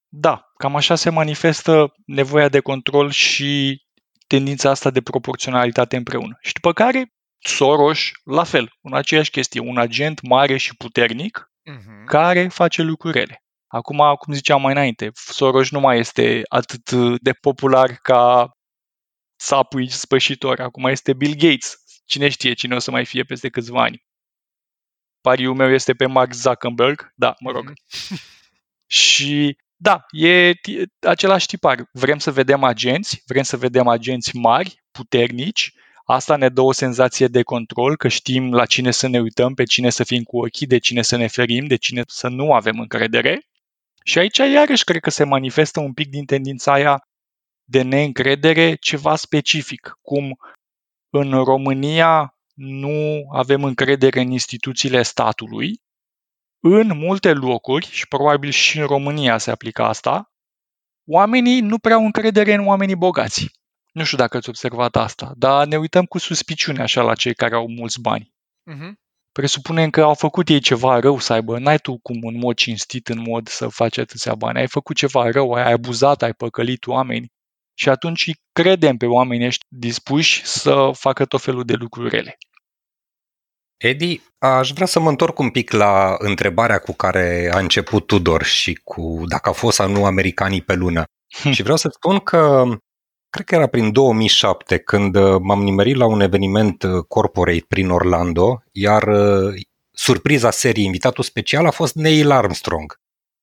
[0.07, 3.81] Da, cam așa se manifestă nevoia de control și
[4.27, 6.37] tendința asta de proporționalitate împreună.
[6.41, 7.12] Și după care,
[7.43, 12.05] Soros, la fel, în aceeași chestie, un agent mare și puternic Mhm.
[12.05, 13.43] care face lucruri rele.
[13.67, 18.51] Acum, cum ziceam mai înainte, Soros nu mai este atât de popular ca
[19.35, 20.59] sapul spășitor.
[20.59, 21.75] Acum este Bill Gates.
[22.05, 24.03] Cine știe cine o să mai fie peste câțiva ani.
[25.21, 27.11] Pariul meu este pe Mark Zuckerberg.
[27.15, 27.73] Da, mă rog.
[28.87, 31.83] Și da, e ti- același tipar.
[31.91, 35.71] Vrem să vedem agenți, vrem să vedem agenți mari, puternici.
[36.03, 39.63] Asta ne dă o senzație de control, că știm la cine să ne uităm, pe
[39.63, 42.79] cine să fim cu ochii, de cine să ne ferim, de cine să nu avem
[42.79, 43.41] încredere.
[44.03, 47.07] Și aici iarăși cred că se manifestă un pic din tendința aia
[47.63, 50.39] de neîncredere ceva specific, cum
[51.09, 55.81] în România nu avem încredere în instituțiile statului,
[56.59, 60.31] în multe locuri, și probabil și în România se aplică asta,
[61.07, 63.51] oamenii nu prea au încredere în oamenii bogați.
[63.93, 67.55] Nu știu dacă ați observat asta, dar ne uităm cu suspiciune așa la cei care
[67.55, 68.33] au mulți bani.
[68.63, 69.01] Mhm.
[69.31, 73.07] Presupunem că au făcut ei ceva rău să aibă, n-ai tu cum în mod cinstit,
[73.07, 77.31] în mod să faci atâția bani, ai făcut ceva rău, ai abuzat, ai păcălit oameni
[77.73, 82.37] și atunci îi credem pe oamenii ăștia dispuși să facă tot felul de lucruri rele.
[83.77, 88.43] Edi, aș vrea să mă întorc un pic la întrebarea cu care a început Tudor
[88.43, 91.03] și cu dacă au fost sau nu americanii pe lună.
[91.41, 91.51] Hm.
[91.51, 92.63] Și vreau să spun că
[93.33, 97.89] cred că era prin 2007 când uh, m-am nimerit la un eveniment uh, corporate prin
[97.89, 99.53] Orlando, iar uh,
[99.91, 102.99] surpriza seriei, invitatul special a fost Neil Armstrong.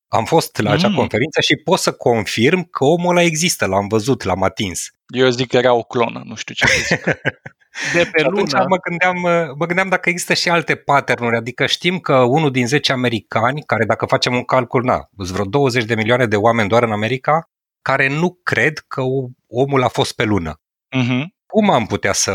[0.09, 0.95] Am fost la acea Mm.
[0.95, 4.89] conferință și pot să confirm că omul ăla există, l-am văzut, l-am atins.
[5.07, 7.05] Eu zic că era o clonă, nu știu ce să zic.
[7.95, 8.65] De pe Și atunci lună.
[8.69, 9.21] mă gândeam,
[9.57, 13.85] mă gândeam dacă există și alte patternuri, adică știm că unul din 10 americani, care
[13.85, 17.50] dacă facem un calcul, na, sunt vreo 20 de milioane de oameni doar în America,
[17.83, 19.03] care nu cred că
[19.47, 20.61] omul a fost pe lună.
[20.97, 21.35] Mhm.
[21.47, 22.33] Cum am putea să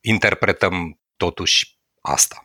[0.00, 2.42] interpretăm totuși asta?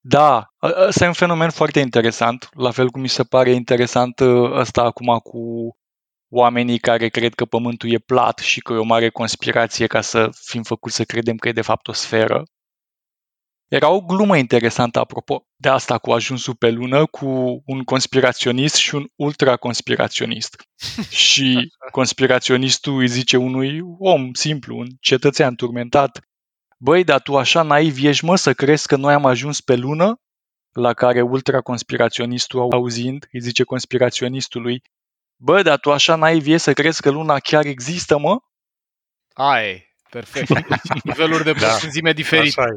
[0.00, 4.20] Da, ă- ăsta e un fenomen foarte interesant, la fel cum mi se pare interesant
[4.20, 5.76] ă, ăsta acum cu
[6.28, 10.30] oamenii care cred că pământul e plat și că e o mare conspirație ca să
[10.44, 12.42] fim făcuți să credem că e de fapt o sferă.
[13.68, 17.26] Era o glumă interesantă apropo de asta cu ajunsul pe lună cu
[17.66, 20.62] un conspiraționist și un ultraconspiraționist.
[21.26, 26.20] și conspiraționistul îi zice unui om simplu, un cetățean turmentat,
[26.78, 30.20] Băi, dar tu așa naiv ești, mă, să crezi că noi am ajuns pe lună?
[30.72, 34.82] La care ultraconspiraționistul auzind îi zice conspiraționistului,
[35.36, 38.38] Bă, dar tu așa naiv ești să crezi că luna chiar există, mă?
[39.32, 39.85] Aia e,
[40.20, 41.04] perfect.
[41.04, 41.66] Niveluri de Da.
[41.66, 42.60] profunzime diferite.
[42.60, 42.68] Așa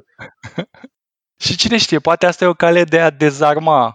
[0.57, 0.63] e.
[1.43, 3.93] Și cine știe, poate asta e o cale de a dezarma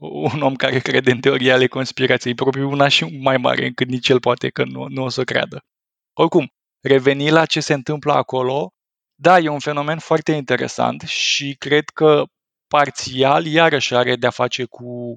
[0.00, 4.08] un om care crede în teoria ale conspirației, probabil una și mai mare încât nici
[4.08, 5.64] el poate că nu, nu o să creadă.
[6.12, 8.72] Oricum, reveni la ce se întâmplă acolo,
[9.14, 12.24] da, e un fenomen foarte interesant și cred că
[12.66, 15.14] parțial iarăși are de-a face cu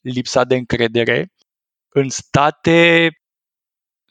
[0.00, 1.32] lipsa de încredere.
[1.88, 3.10] În state,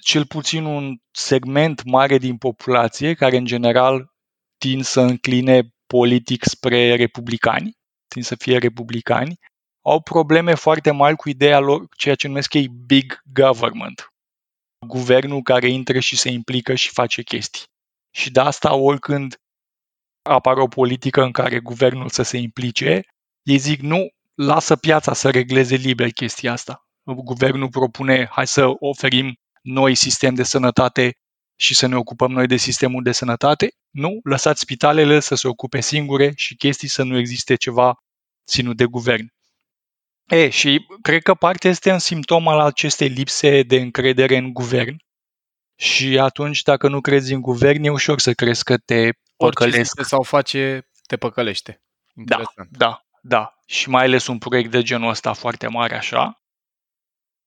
[0.06, 4.14] cel puțin un segment mare din populație, care în general
[4.58, 9.40] tind să încline politic spre republicani, tind să fie republicani,
[9.82, 14.14] au probleme foarte mari cu ideea lor, ceea ce numesc ei big government.
[14.88, 17.64] Guvernul care intră și se implică și face chestii.
[18.12, 19.36] Și de asta, oricând
[20.22, 23.02] apare o politică în care guvernul să se implice,
[23.42, 26.88] ei zic nu, lasă piața să regleze liber chestia asta.
[27.04, 31.18] Guvernul propune, hai să oferim noi sistem de sănătate
[31.56, 33.74] și să ne ocupăm noi de sistemul de sănătate.
[33.90, 37.96] Nu, lăsați spitalele să se ocupe singure și chestii să nu existe ceva
[38.48, 39.34] ținut de guvern.
[40.26, 44.96] E, și cred că partea este un simptom al acestei lipse de încredere în guvern.
[45.76, 48.96] Și atunci, dacă nu crezi în guvern, e ușor să crezi că te
[49.38, 49.90] Orice păcălesc.
[49.90, 51.82] zice sau face, te păcălește.
[52.14, 52.78] Da, Interesant.
[52.78, 53.54] da, da.
[53.66, 56.45] Și mai ales un proiect de genul ăsta foarte mare așa.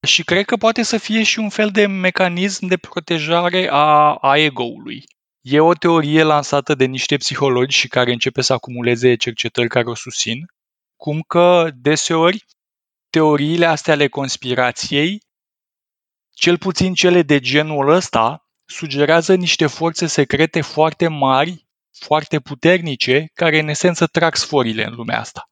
[0.07, 4.37] Și cred că poate să fie și un fel de mecanism de protejare a, a
[4.37, 5.05] ego-ului.
[5.41, 9.95] E o teorie lansată de niște psihologi și care începe să acumuleze cercetări care o
[9.95, 10.47] susțin,
[10.97, 12.45] cum că deseori
[13.11, 15.21] teoriile astea ale conspirației,
[16.35, 21.67] cel puțin cele de genul ăsta, sugerează niște forțe secrete foarte mari,
[21.99, 25.51] foarte puternice, care în esență trag sforile în lumea asta.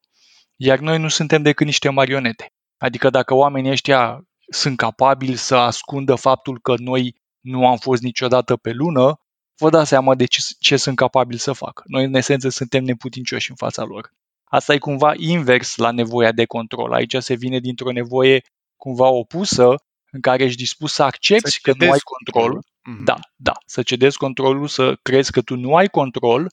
[0.56, 2.52] Iar noi nu suntem decât niște marionete.
[2.76, 8.56] Adică dacă oamenii ăștia sunt capabili să ascundă faptul că noi nu am fost niciodată
[8.56, 9.20] pe lună,
[9.58, 11.82] vă dați seama de ce, ce sunt capabili să facă.
[11.86, 14.12] Noi, în esență, suntem neputincioși în fața lor.
[14.44, 16.92] Asta e cumva invers la nevoia de control.
[16.92, 18.42] Aici se vine dintr-o nevoie
[18.76, 19.74] cumva opusă,
[20.10, 22.58] în care ești dispus să accepti să că nu ai control.
[22.62, 23.04] Mm-hmm.
[23.04, 26.48] Da, da, să cedezi controlul, să crezi că tu nu ai control,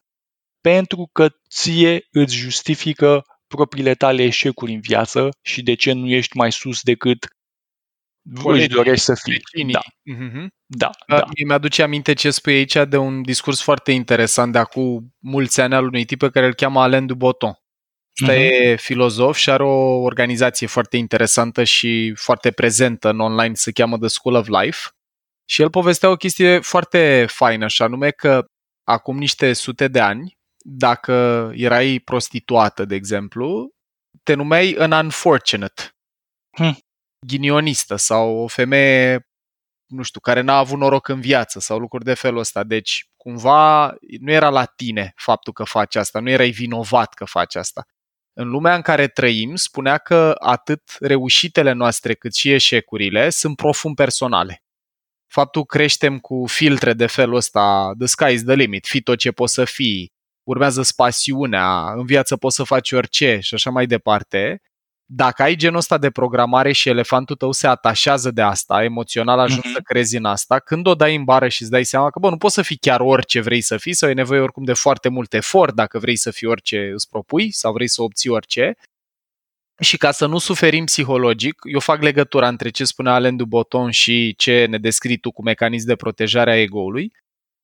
[0.62, 6.38] pentru că ție îți justifică propriile tale eșecuri în viață și de ce nu ești
[6.38, 7.28] mai sus decât
[8.44, 9.72] își dorești să fii.
[9.72, 9.80] Da.
[9.80, 10.48] Mm-hmm.
[10.66, 11.18] da, da.
[11.18, 11.26] da.
[11.46, 15.86] Mi-aduce aminte ce spui aici de un discurs foarte interesant de acum mulți ani al
[15.86, 17.58] unui tip pe care îl cheamă Alain Duboton.
[18.22, 18.38] Ăsta uh-huh.
[18.38, 23.98] e filozof și are o organizație foarte interesantă și foarte prezentă în online, se cheamă
[23.98, 24.80] The School of Life.
[25.46, 28.46] Și el povestea o chestie foarte faină, și anume că
[28.84, 33.70] acum niște sute de ani, dacă erai prostituată, de exemplu,
[34.24, 35.84] te numeai an unfortunate.
[36.58, 36.78] Hmm.
[37.26, 39.28] Ghinionistă sau o femeie,
[39.86, 42.64] nu știu, care n-a avut noroc în viață sau lucruri de felul ăsta.
[42.64, 47.56] Deci, cumva, nu era la tine faptul că faci asta, nu erai vinovat că faci
[47.56, 47.86] asta.
[48.34, 53.96] În lumea în care trăim, spunea că atât reușitele noastre cât și eșecurile sunt profund
[53.96, 54.64] personale
[55.34, 59.32] faptul creștem cu filtre de felul ăsta, the sky is the limit, fi tot ce
[59.32, 60.12] poți să fii,
[60.44, 64.62] urmează spasiunea, în viață poți să faci orice și așa mai departe,
[65.06, 69.68] dacă ai genul ăsta de programare și elefantul tău se atașează de asta, emoțional ajungi
[69.68, 69.74] mm-hmm.
[69.74, 72.30] să crezi în asta, când o dai în bară și îți dai seama că, bă,
[72.30, 75.10] nu poți să fii chiar orice vrei să fii sau e nevoie oricum de foarte
[75.10, 78.78] mult efort dacă vrei să fii orice îți propui sau vrei să obții orice,
[79.80, 84.36] și ca să nu suferim psihologic, eu fac legătura între ce spune Alain Duboton și
[84.38, 87.12] ce ne descrii tu cu mecanism de protejare a ego-ului,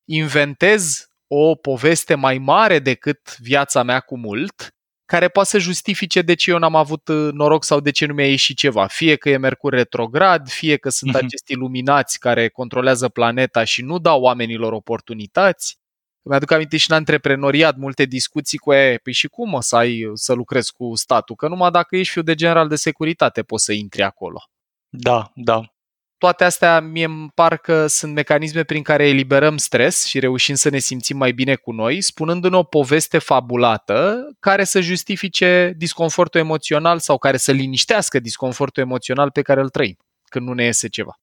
[0.05, 4.75] inventez o poveste mai mare decât viața mea cu mult,
[5.09, 8.13] care poate să justifice de ce eu n-am avut uh, noroc sau de ce nu
[8.13, 8.87] mi-a ieșit ceva.
[8.87, 11.19] Fie că e Mercur retrograd, fie că sunt uh-huh.
[11.23, 15.79] acești iluminați care controlează planeta și nu dau oamenilor oportunități,
[16.21, 20.11] mi-aduc aminte și în antreprenoriat multe discuții cu e, păi și cum o să ai
[20.13, 21.35] să lucrezi cu statul?
[21.35, 24.43] Că numai dacă ești fiu de general de securitate poți să intri acolo.
[24.89, 25.73] Da, da.
[26.19, 30.69] Toate astea mie îmi par că sunt mecanisme prin care eliberăm stres și reușim să
[30.69, 36.99] ne simțim mai bine cu noi, spunându-ne o poveste fabulată care să justifice disconfortul emoțional
[36.99, 41.19] sau care să liniștească disconfortul emoțional pe care îl trăim când nu ne iese ceva.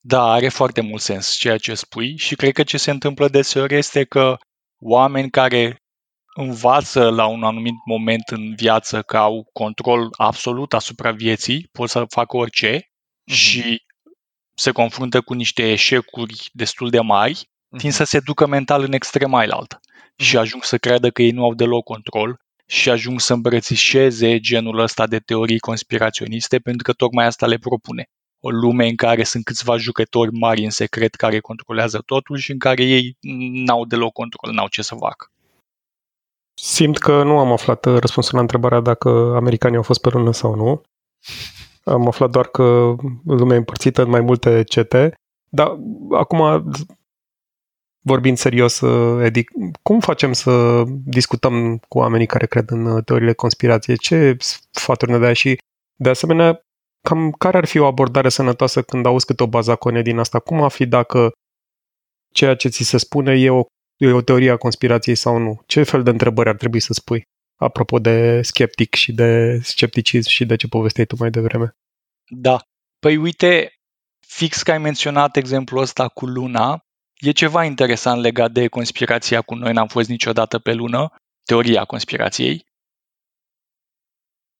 [0.00, 3.74] Da, are foarte mult sens ceea ce spui și cred că ce se întâmplă deseori
[3.74, 4.36] este că
[4.78, 5.82] oameni care
[6.34, 12.04] învață la un anumit moment în viață că au control absolut asupra vieții, pot să
[12.08, 13.34] facă orice mm-hmm.
[13.34, 13.88] și
[14.60, 17.78] se confruntă cu niște eșecuri destul de mari, mm-hmm.
[17.78, 20.16] tind să se ducă mental în extrema altă mm-hmm.
[20.16, 24.78] și ajung să creadă că ei nu au deloc control și ajung să îmbrățișeze genul
[24.78, 28.04] ăsta de teorii conspiraționiste pentru că tocmai asta le propune
[28.40, 32.58] o lume în care sunt câțiva jucători mari în secret care controlează totul și în
[32.58, 33.16] care ei
[33.66, 35.26] n-au deloc control, n-au ce să facă.
[36.54, 40.54] Simt că nu am aflat răspunsul la întrebarea dacă americanii au fost pe lună sau
[40.54, 40.82] nu.
[41.90, 45.14] Am aflat doar că lumea e împărțită în mai multe cete.
[45.48, 45.78] Dar
[46.10, 46.70] acum,
[48.02, 48.80] vorbind serios,
[49.22, 49.44] Edi,
[49.82, 53.98] cum facem să discutăm cu oamenii care cred în teoriile conspirației?
[53.98, 54.36] Ce
[54.70, 55.58] sfaturi ne dai și,
[55.94, 56.60] de asemenea,
[57.08, 60.38] cam care ar fi o abordare sănătoasă când auzi câte o bazacone din asta?
[60.38, 61.32] Cum afli dacă
[62.32, 63.62] ceea ce ți se spune e o,
[63.96, 65.62] e o teorie a conspirației sau nu?
[65.66, 67.22] Ce fel de întrebări ar trebui să spui?
[67.56, 71.74] Apropo de skeptic și de scepticism și de ce povesteai tu mai devreme.
[72.30, 72.60] Da.
[72.98, 73.72] Păi uite,
[74.26, 79.54] fix că ai menționat exemplul ăsta cu Luna, e ceva interesant legat de conspirația cu
[79.54, 81.14] noi n-am fost niciodată pe lună,
[81.44, 82.68] teoria conspirației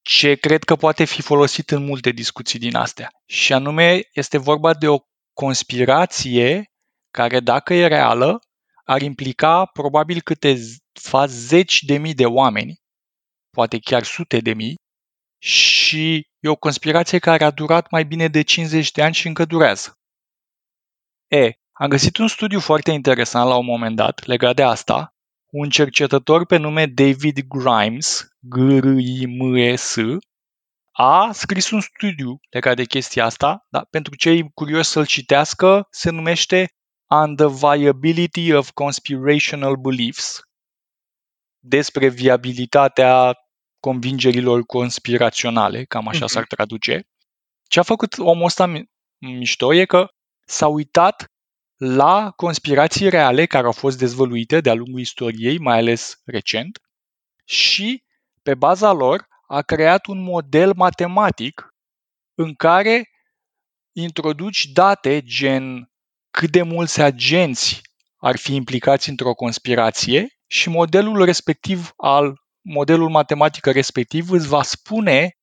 [0.02, 3.10] ce cred că poate fi folosit în multe discuții din astea.
[3.26, 4.98] Și anume, este vorba de o
[5.32, 6.64] conspirație
[7.10, 8.38] care, dacă e reală,
[8.84, 12.74] ar implica probabil câteva zeci de mii de oameni,
[13.50, 14.74] poate chiar sute de mii,
[15.42, 19.44] și e o conspirație care a durat mai bine de 50 de ani și încă
[19.44, 19.98] durează.
[21.28, 25.14] E, am găsit un studiu foarte interesant la un moment dat legat de asta,
[25.50, 29.96] un cercetător pe nume David Grimes, G-R-I-M-E-S,
[30.92, 33.86] a scris un studiu legat de chestia asta, da?
[33.90, 36.74] pentru cei curioși să-l citească, se numește
[37.06, 40.40] On the Viability of Conspirational Beliefs,
[41.58, 43.34] despre viabilitatea
[43.80, 46.28] convingerilor conspiraționale, cam așa uh-huh.
[46.28, 47.08] s-ar traduce.
[47.68, 48.72] Ce a făcut omul ăsta
[49.18, 50.08] mișto e că
[50.46, 51.30] s-a uitat
[51.76, 56.78] la conspirații reale care au fost dezvăluite de-a lungul istoriei, mai ales recent,
[57.44, 58.04] și
[58.42, 61.74] pe baza lor a creat un model matematic
[62.34, 63.10] în care
[63.92, 65.90] introduci date gen
[66.30, 67.80] cât de mulți agenți
[68.16, 75.34] ar fi implicați într-o conspirație și modelul respectiv al modelul matematic respectiv îți va spune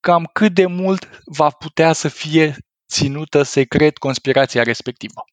[0.00, 2.56] cam cât de mult va putea să fie
[2.88, 5.24] ținută secret conspirația respectivă.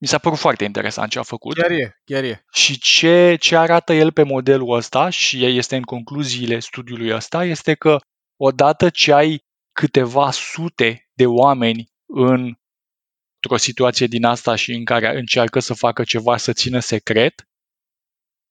[0.00, 1.56] Mi s-a părut foarte interesant ce a făcut.
[1.56, 2.44] Chiar e, chiar e.
[2.52, 7.74] Și ce, ce arată el pe modelul ăsta, și este în concluziile studiului ăsta, este
[7.74, 7.98] că
[8.36, 12.54] odată ce ai câteva sute de oameni în
[13.42, 17.47] într-o situație din asta și în care încearcă să facă ceva să țină secret,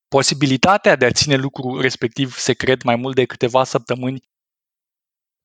[0.07, 4.21] posibilitatea de a ține lucrul respectiv secret mai mult de câteva săptămâni,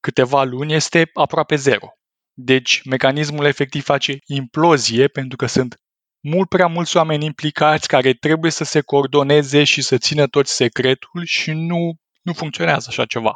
[0.00, 1.88] câteva luni, este aproape zero.
[2.32, 5.76] Deci, mecanismul efectiv face implozie pentru că sunt
[6.20, 11.24] mult prea mulți oameni implicați care trebuie să se coordoneze și să țină toți secretul
[11.24, 13.34] și nu, nu funcționează așa ceva.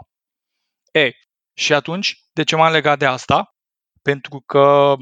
[0.93, 1.11] E,
[1.59, 3.55] și atunci, de ce m-am legat de asta?
[4.03, 4.95] Pentru că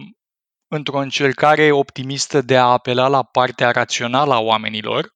[0.68, 5.13] într-o încercare optimistă de a apela la partea rațională a oamenilor,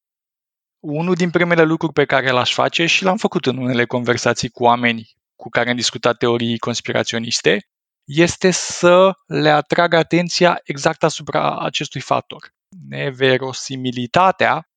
[0.80, 4.62] unul din primele lucruri pe care l-aș face și l-am făcut în unele conversații cu
[4.62, 7.68] oameni cu care am discutat teorii conspiraționiste,
[8.04, 12.54] este să le atrag atenția exact asupra acestui factor.
[12.88, 14.68] Neverosimilitatea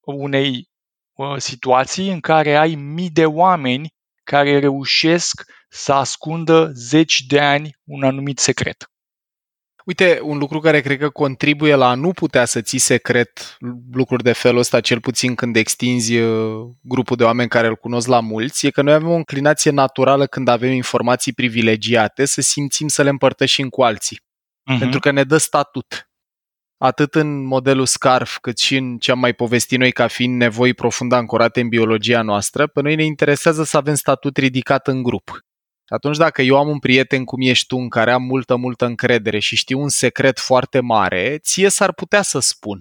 [0.00, 0.68] unei
[1.12, 3.94] uh, situații în care ai mii de oameni
[4.24, 8.91] care reușesc să ascundă zeci de ani un anumit secret.
[9.84, 13.56] Uite, un lucru care cred că contribuie la a nu putea să ții secret
[13.92, 18.08] lucruri de felul ăsta, cel puțin când extinzi uh, grupul de oameni care îl cunosc
[18.08, 22.88] la mulți, e că noi avem o înclinație naturală când avem informații privilegiate să simțim
[22.88, 24.20] să le împărtășim cu alții.
[24.20, 24.78] Uh-huh.
[24.78, 26.06] Pentru că ne dă statut.
[26.78, 30.74] Atât în modelul SCARF, cât și în ce am mai povestit noi ca fiind nevoi
[30.74, 35.44] profund ancorate în biologia noastră, pe noi ne interesează să avem statut ridicat în grup.
[35.92, 39.38] Atunci dacă eu am un prieten cum ești tu, în care am multă, multă încredere
[39.38, 42.80] și știu un secret foarte mare, ție s-ar putea să spun.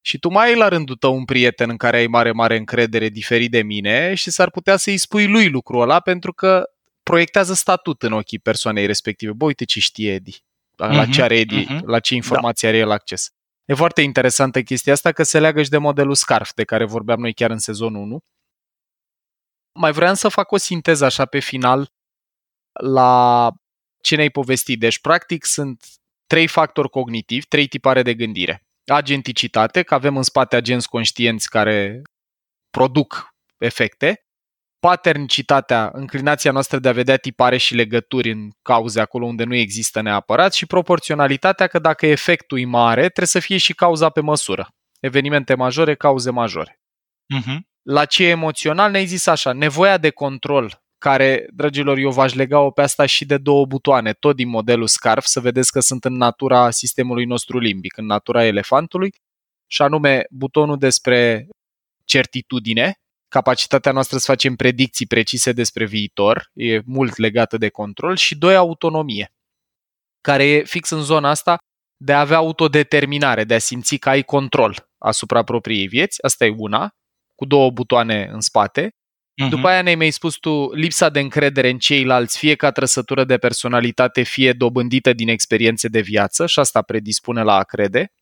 [0.00, 3.08] Și tu mai ai la rândul tău un prieten în care ai mare, mare încredere
[3.08, 6.64] diferit de mine și s-ar putea să-i spui lui lucrul ăla pentru că
[7.02, 9.32] proiectează statut în ochii persoanei respective.
[9.32, 10.44] Bă, uite ce știe Edi,
[10.76, 11.80] la uh-huh, ce are Edi, uh-huh.
[11.84, 12.72] la ce informații da.
[12.72, 13.30] are el acces.
[13.64, 17.20] E foarte interesantă chestia asta că se leagă și de modelul SCARF de care vorbeam
[17.20, 18.18] noi chiar în sezonul 1.
[19.72, 21.93] Mai vreau să fac o sinteză așa pe final
[22.82, 23.52] la
[24.00, 24.78] ce ne-ai povestit.
[24.78, 25.84] Deci, practic, sunt
[26.26, 28.62] trei factori cognitivi, trei tipare de gândire.
[28.86, 32.02] Agenticitate, că avem în spate agenți conștienți care
[32.70, 34.24] produc efecte,
[34.78, 40.00] paternicitatea, înclinația noastră de a vedea tipare și legături în cauze acolo unde nu există
[40.00, 44.68] neapărat și proporționalitatea că dacă efectul e mare, trebuie să fie și cauza pe măsură.
[45.00, 46.80] Evenimente majore, cauze majore.
[47.38, 47.58] Uh-huh.
[47.82, 52.82] La ce emoțional ne-ai zis așa, nevoia de control care, dragilor, eu v-aș lega-o pe
[52.82, 56.70] asta și de două butoane, tot din modelul SCARF, să vedeți că sunt în natura
[56.70, 59.14] sistemului nostru limbic, în natura elefantului,
[59.66, 61.48] și anume butonul despre
[62.04, 62.94] certitudine,
[63.28, 68.56] capacitatea noastră să facem predicții precise despre viitor, e mult legată de control, și doi,
[68.56, 69.32] autonomie,
[70.20, 71.58] care e fix în zona asta
[71.96, 76.54] de a avea autodeterminare, de a simți că ai control asupra propriei vieți, asta e
[76.56, 76.90] una,
[77.34, 78.90] cu două butoane în spate,
[79.42, 79.48] Uh-huh.
[79.48, 83.38] După aia ne-ai mai spus tu lipsa de încredere în ceilalți, fie ca trăsătură de
[83.38, 88.12] personalitate, fie dobândită din experiențe de viață și asta predispune la a crede.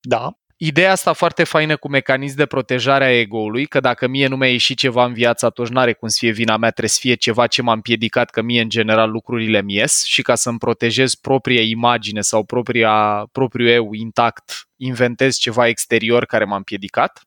[0.00, 0.34] Da.
[0.56, 4.50] Ideea asta foarte faină cu mecanism de protejare a ego-ului, că dacă mie nu mi-a
[4.50, 7.46] ieșit ceva în viață, atunci n-are cum să fie vina mea, trebuie să fie ceva
[7.46, 11.60] ce m-a împiedicat, că mie în general lucrurile mi ies și ca să-mi protejez propria
[11.60, 17.20] imagine sau propria, propriul eu intact, inventez ceva exterior care m-a împiedicat.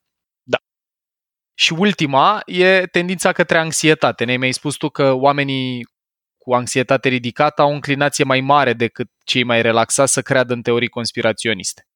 [1.53, 4.23] Și ultima e tendința către anxietate.
[4.23, 5.85] Ne-ai mai spus tu că oamenii
[6.37, 10.61] cu anxietate ridicată au o înclinație mai mare decât cei mai relaxați să creadă în
[10.61, 11.87] teorii conspiraționiste.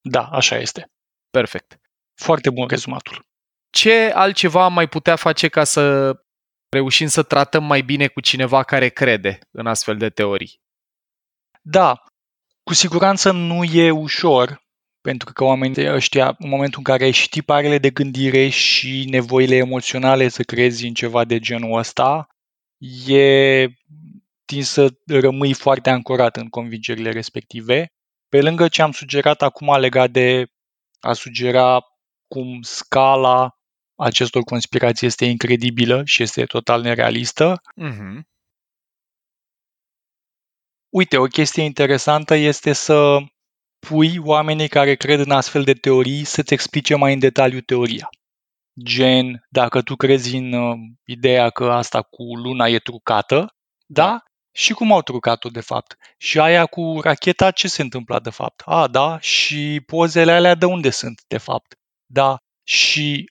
[0.00, 0.90] Da, așa este.
[1.30, 1.80] Perfect.
[2.14, 3.26] Foarte bun rezumatul.
[3.70, 6.12] Ce altceva am mai putea face ca să
[6.68, 10.60] reușim să tratăm mai bine cu cineva care crede în astfel de teorii?
[11.62, 12.02] Da,
[12.62, 14.65] cu siguranță nu e ușor
[15.06, 19.56] pentru că oamenii ăștia, în momentul în care ai și tiparele de gândire și nevoile
[19.56, 22.26] emoționale să crezi în ceva de genul ăsta,
[23.06, 23.66] e
[24.44, 27.86] tin să rămâi foarte ancorat în convingerile respective.
[28.28, 30.46] Pe lângă ce am sugerat acum legat de
[31.00, 31.80] a sugera
[32.28, 33.58] cum scala
[33.94, 37.60] acestor conspirații este incredibilă și este total nerealistă.
[37.82, 38.20] Mm-hmm.
[40.88, 43.18] Uite, o chestie interesantă este să
[43.88, 48.08] pui oamenii care cred în astfel de teorii să-ți explice mai în detaliu teoria.
[48.82, 53.56] Gen, dacă tu crezi în uh, ideea că asta cu luna e trucată,
[53.86, 54.22] da?
[54.52, 55.96] Și cum au trucat-o de fapt?
[56.18, 58.62] Și aia cu racheta, ce se întâmplă de fapt?
[58.64, 61.74] A, da, și pozele alea de unde sunt de fapt?
[62.06, 63.24] Da, și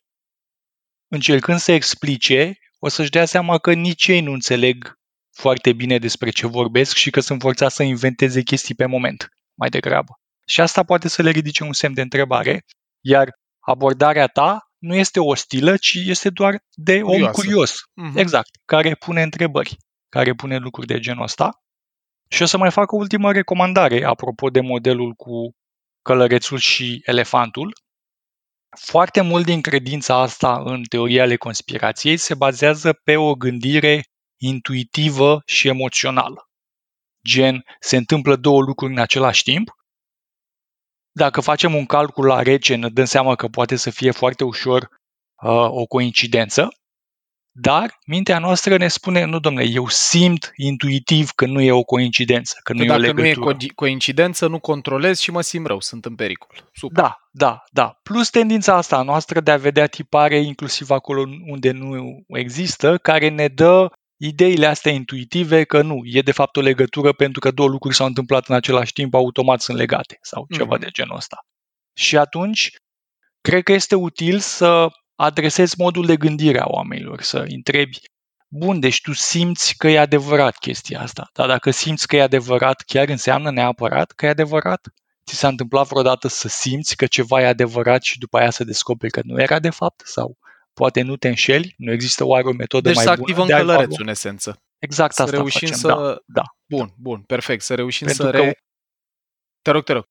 [1.07, 4.99] încercând să explice, o să-și dea seama că nici ei nu înțeleg
[5.31, 9.69] foarte bine despre ce vorbesc și că sunt forțați să inventeze chestii pe moment, mai
[9.69, 10.19] degrabă.
[10.45, 12.65] Și asta poate să le ridice un semn de întrebare,
[13.01, 13.29] iar
[13.59, 17.71] abordarea ta nu este ostilă, ci este doar de om curios.
[17.71, 18.15] Uh-huh.
[18.15, 19.77] Exact, care pune întrebări,
[20.09, 21.49] care pune lucruri de genul ăsta.
[22.29, 25.55] Și o să mai fac o ultimă recomandare apropo de modelul cu
[26.01, 27.73] călărețul și elefantul.
[28.79, 34.03] Foarte mult din credința asta în teoria ale conspirației se bazează pe o gândire
[34.41, 36.49] intuitivă și emoțională.
[37.27, 39.69] Gen, se întâmplă două lucruri în același timp.
[41.17, 44.89] Dacă facem un calcul la rece, ne dăm seama că poate să fie foarte ușor
[45.43, 46.67] uh, o coincidență,
[47.57, 52.59] dar mintea noastră ne spune, nu domnule, eu simt intuitiv că nu e o coincidență,
[52.63, 53.27] că nu că e o legătură.
[53.27, 56.69] Dacă nu e co- coincidență, nu controlez și mă simt rău, sunt în pericol.
[56.73, 57.03] Super.
[57.03, 57.99] Da, da, da.
[58.03, 63.47] Plus tendința asta noastră de a vedea tipare inclusiv acolo unde nu există, care ne
[63.47, 67.95] dă ideile astea intuitive că nu, e de fapt o legătură pentru că două lucruri
[67.95, 70.79] s-au întâmplat în același timp, automat sunt legate sau ceva mm-hmm.
[70.79, 71.37] de genul ăsta.
[71.93, 72.71] Și atunci,
[73.41, 77.97] cred că este util să adresezi modul de gândire a oamenilor, să întrebi,
[78.47, 82.81] bun, deci tu simți că e adevărat chestia asta, dar dacă simți că e adevărat,
[82.81, 84.87] chiar înseamnă neapărat că e adevărat?
[85.25, 89.11] Ți s-a întâmplat vreodată să simți că ceva e adevărat și după aia să descoperi
[89.11, 90.01] că nu era de fapt?
[90.05, 90.37] Sau
[90.79, 91.73] poate nu te înșeli?
[91.77, 93.15] Nu există oare o metodă deci mai bună?
[93.15, 94.61] Deci să activăm călărețul în esență.
[94.79, 95.87] Exact să asta reușim facem, să...
[95.87, 96.43] da, da.
[96.65, 97.63] Bun, bun, perfect.
[97.63, 98.37] Să reușim Pentru să că...
[98.37, 98.59] re...
[99.61, 100.05] Te rog, te rog.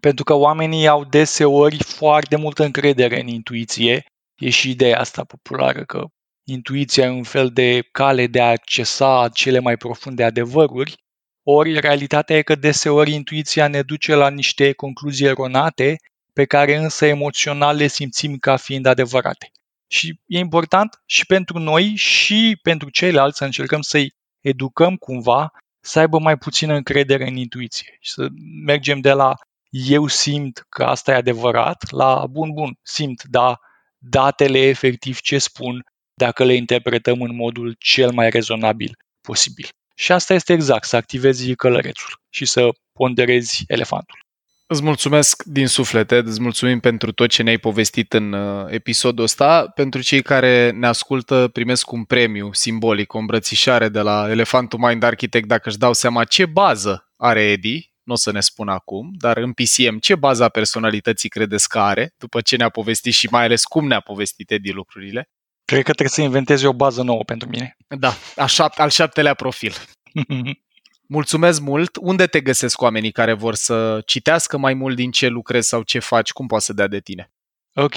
[0.00, 4.04] Pentru că oamenii au deseori foarte multă încredere în intuiție.
[4.36, 6.04] E și ideea asta populară că
[6.44, 10.94] intuiția e un fel de cale de a accesa cele mai profunde adevăruri,
[11.42, 15.96] ori realitatea e că deseori intuiția ne duce la niște concluzii eronate
[16.32, 19.50] pe care însă emoțional le simțim ca fiind adevărate.
[19.88, 25.98] Și e important și pentru noi și pentru ceilalți să încercăm să-i educăm cumva să
[25.98, 28.28] aibă mai puțină încredere în intuiție și să
[28.64, 29.34] mergem de la
[29.70, 33.60] eu simt că asta e adevărat la bun, bun, simt, dar
[33.98, 35.84] datele efectiv ce spun
[36.14, 39.68] dacă le interpretăm în modul cel mai rezonabil posibil.
[39.94, 44.26] Și asta este exact, să activezi călărețul și să ponderezi elefantul.
[44.70, 49.24] Îți mulțumesc din suflet, Ed, îți mulțumim pentru tot ce ne-ai povestit în uh, episodul
[49.24, 49.68] ăsta.
[49.74, 55.02] Pentru cei care ne ascultă, primesc un premiu simbolic, o îmbrățișare de la Elefantul Mind
[55.02, 59.10] Architect, dacă își dau seama ce bază are Edi, nu o să ne spun acum,
[59.18, 63.44] dar în PCM, ce baza personalității credeți că are, după ce ne-a povestit și mai
[63.44, 65.28] ales cum ne-a povestit Edi lucrurile?
[65.64, 67.76] Cred că trebuie să inventezi o bază nouă pentru mine.
[67.98, 69.72] Da, a șap- al șaptelea profil.
[71.10, 71.96] Mulțumesc mult!
[72.00, 75.98] Unde te găsesc oamenii care vor să citească mai mult din ce lucrezi sau ce
[75.98, 76.30] faci?
[76.30, 77.32] Cum poate să dea de tine?
[77.74, 77.94] Ok.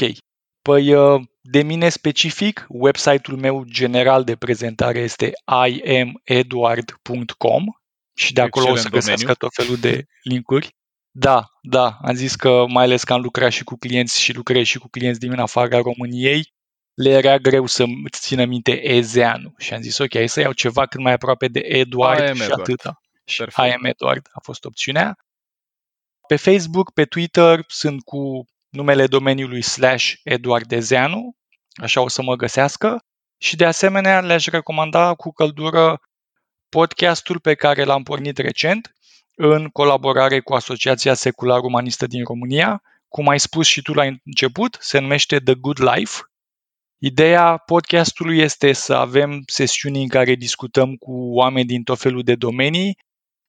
[0.62, 5.32] Păi uh, de mine specific, website-ul meu general de prezentare este
[6.26, 7.64] imeduard.com
[8.18, 10.76] și de acolo Excelent o să găsească tot felul de linkuri.
[11.12, 14.66] Da, da, am zis că mai ales că am lucrat și cu clienți și lucrez
[14.66, 16.54] și cu clienți din afara României,
[16.94, 21.00] le era greu să țină minte Ezeanu și am zis ok, să iau ceva cât
[21.00, 22.60] mai aproape de Eduard și Eduard.
[22.60, 23.01] atâta.
[23.26, 25.18] Și I am Eduard a fost opțiunea.
[26.28, 31.36] Pe Facebook, pe Twitter sunt cu numele domeniului slash Eduard Ezeanu,
[31.82, 33.04] așa o să mă găsească.
[33.38, 36.02] Și de asemenea le-aș recomanda cu căldură
[36.70, 38.94] podcastul pe care l-am pornit recent
[39.36, 42.82] în colaborare cu Asociația Secular Umanistă din România.
[43.08, 46.22] Cum ai spus și tu la început, se numește The Good Life
[47.04, 52.36] Ideea podcastului este să avem sesiuni în care discutăm cu oameni din tot felul de
[52.36, 52.98] domenii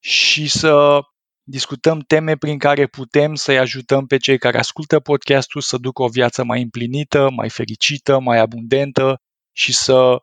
[0.03, 0.99] și să
[1.43, 6.07] discutăm teme prin care putem să-i ajutăm pe cei care ascultă podcastul să ducă o
[6.07, 10.21] viață mai împlinită, mai fericită, mai abundentă și să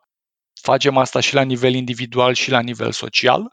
[0.61, 3.47] facem asta și la nivel individual și la nivel social.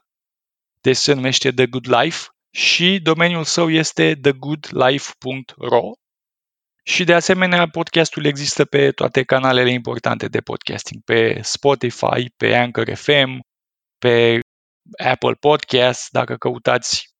[0.81, 5.91] Deci se numește The Good Life și domeniul său este thegoodlife.ro
[6.83, 12.93] Și de asemenea, podcastul există pe toate canalele importante de podcasting, pe Spotify, pe Anchor
[12.93, 13.39] FM,
[13.97, 14.39] pe
[14.97, 17.13] Apple Podcast, dacă căutați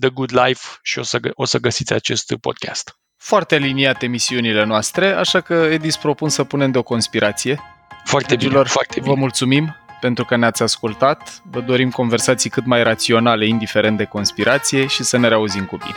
[0.00, 2.98] The Good Life și o să, o să găsiți acest podcast.
[3.16, 7.60] Foarte liniate emisiunile noastre, așa că Edis propun să punem de o conspirație.
[8.04, 9.12] Foarte Dragilor, bine, foarte bine.
[9.12, 11.42] Vă mulțumim pentru că ne-ați ascultat.
[11.50, 15.96] Vă dorim conversații cât mai raționale, indiferent de conspirație și să ne reauzim cu bine.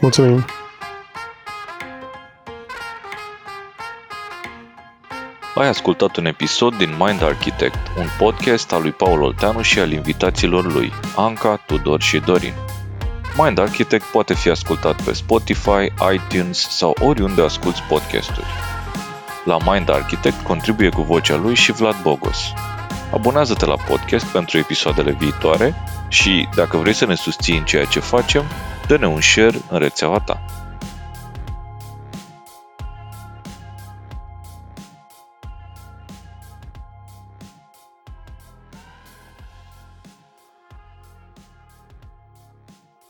[0.00, 0.44] Mulțumim!
[5.58, 9.92] Ai ascultat un episod din Mind Architect, un podcast al lui Paul Olteanu și al
[9.92, 12.52] invitaților lui, Anca, Tudor și Dorin.
[13.36, 18.46] Mind Architect poate fi ascultat pe Spotify, iTunes sau oriunde asculti podcasturi.
[19.44, 22.38] La Mind Architect contribuie cu vocea lui și Vlad Bogos.
[23.12, 25.74] Abonează-te la podcast pentru episoadele viitoare
[26.08, 28.44] și, dacă vrei să ne susții în ceea ce facem,
[28.86, 30.40] dă-ne un share în rețeaua ta.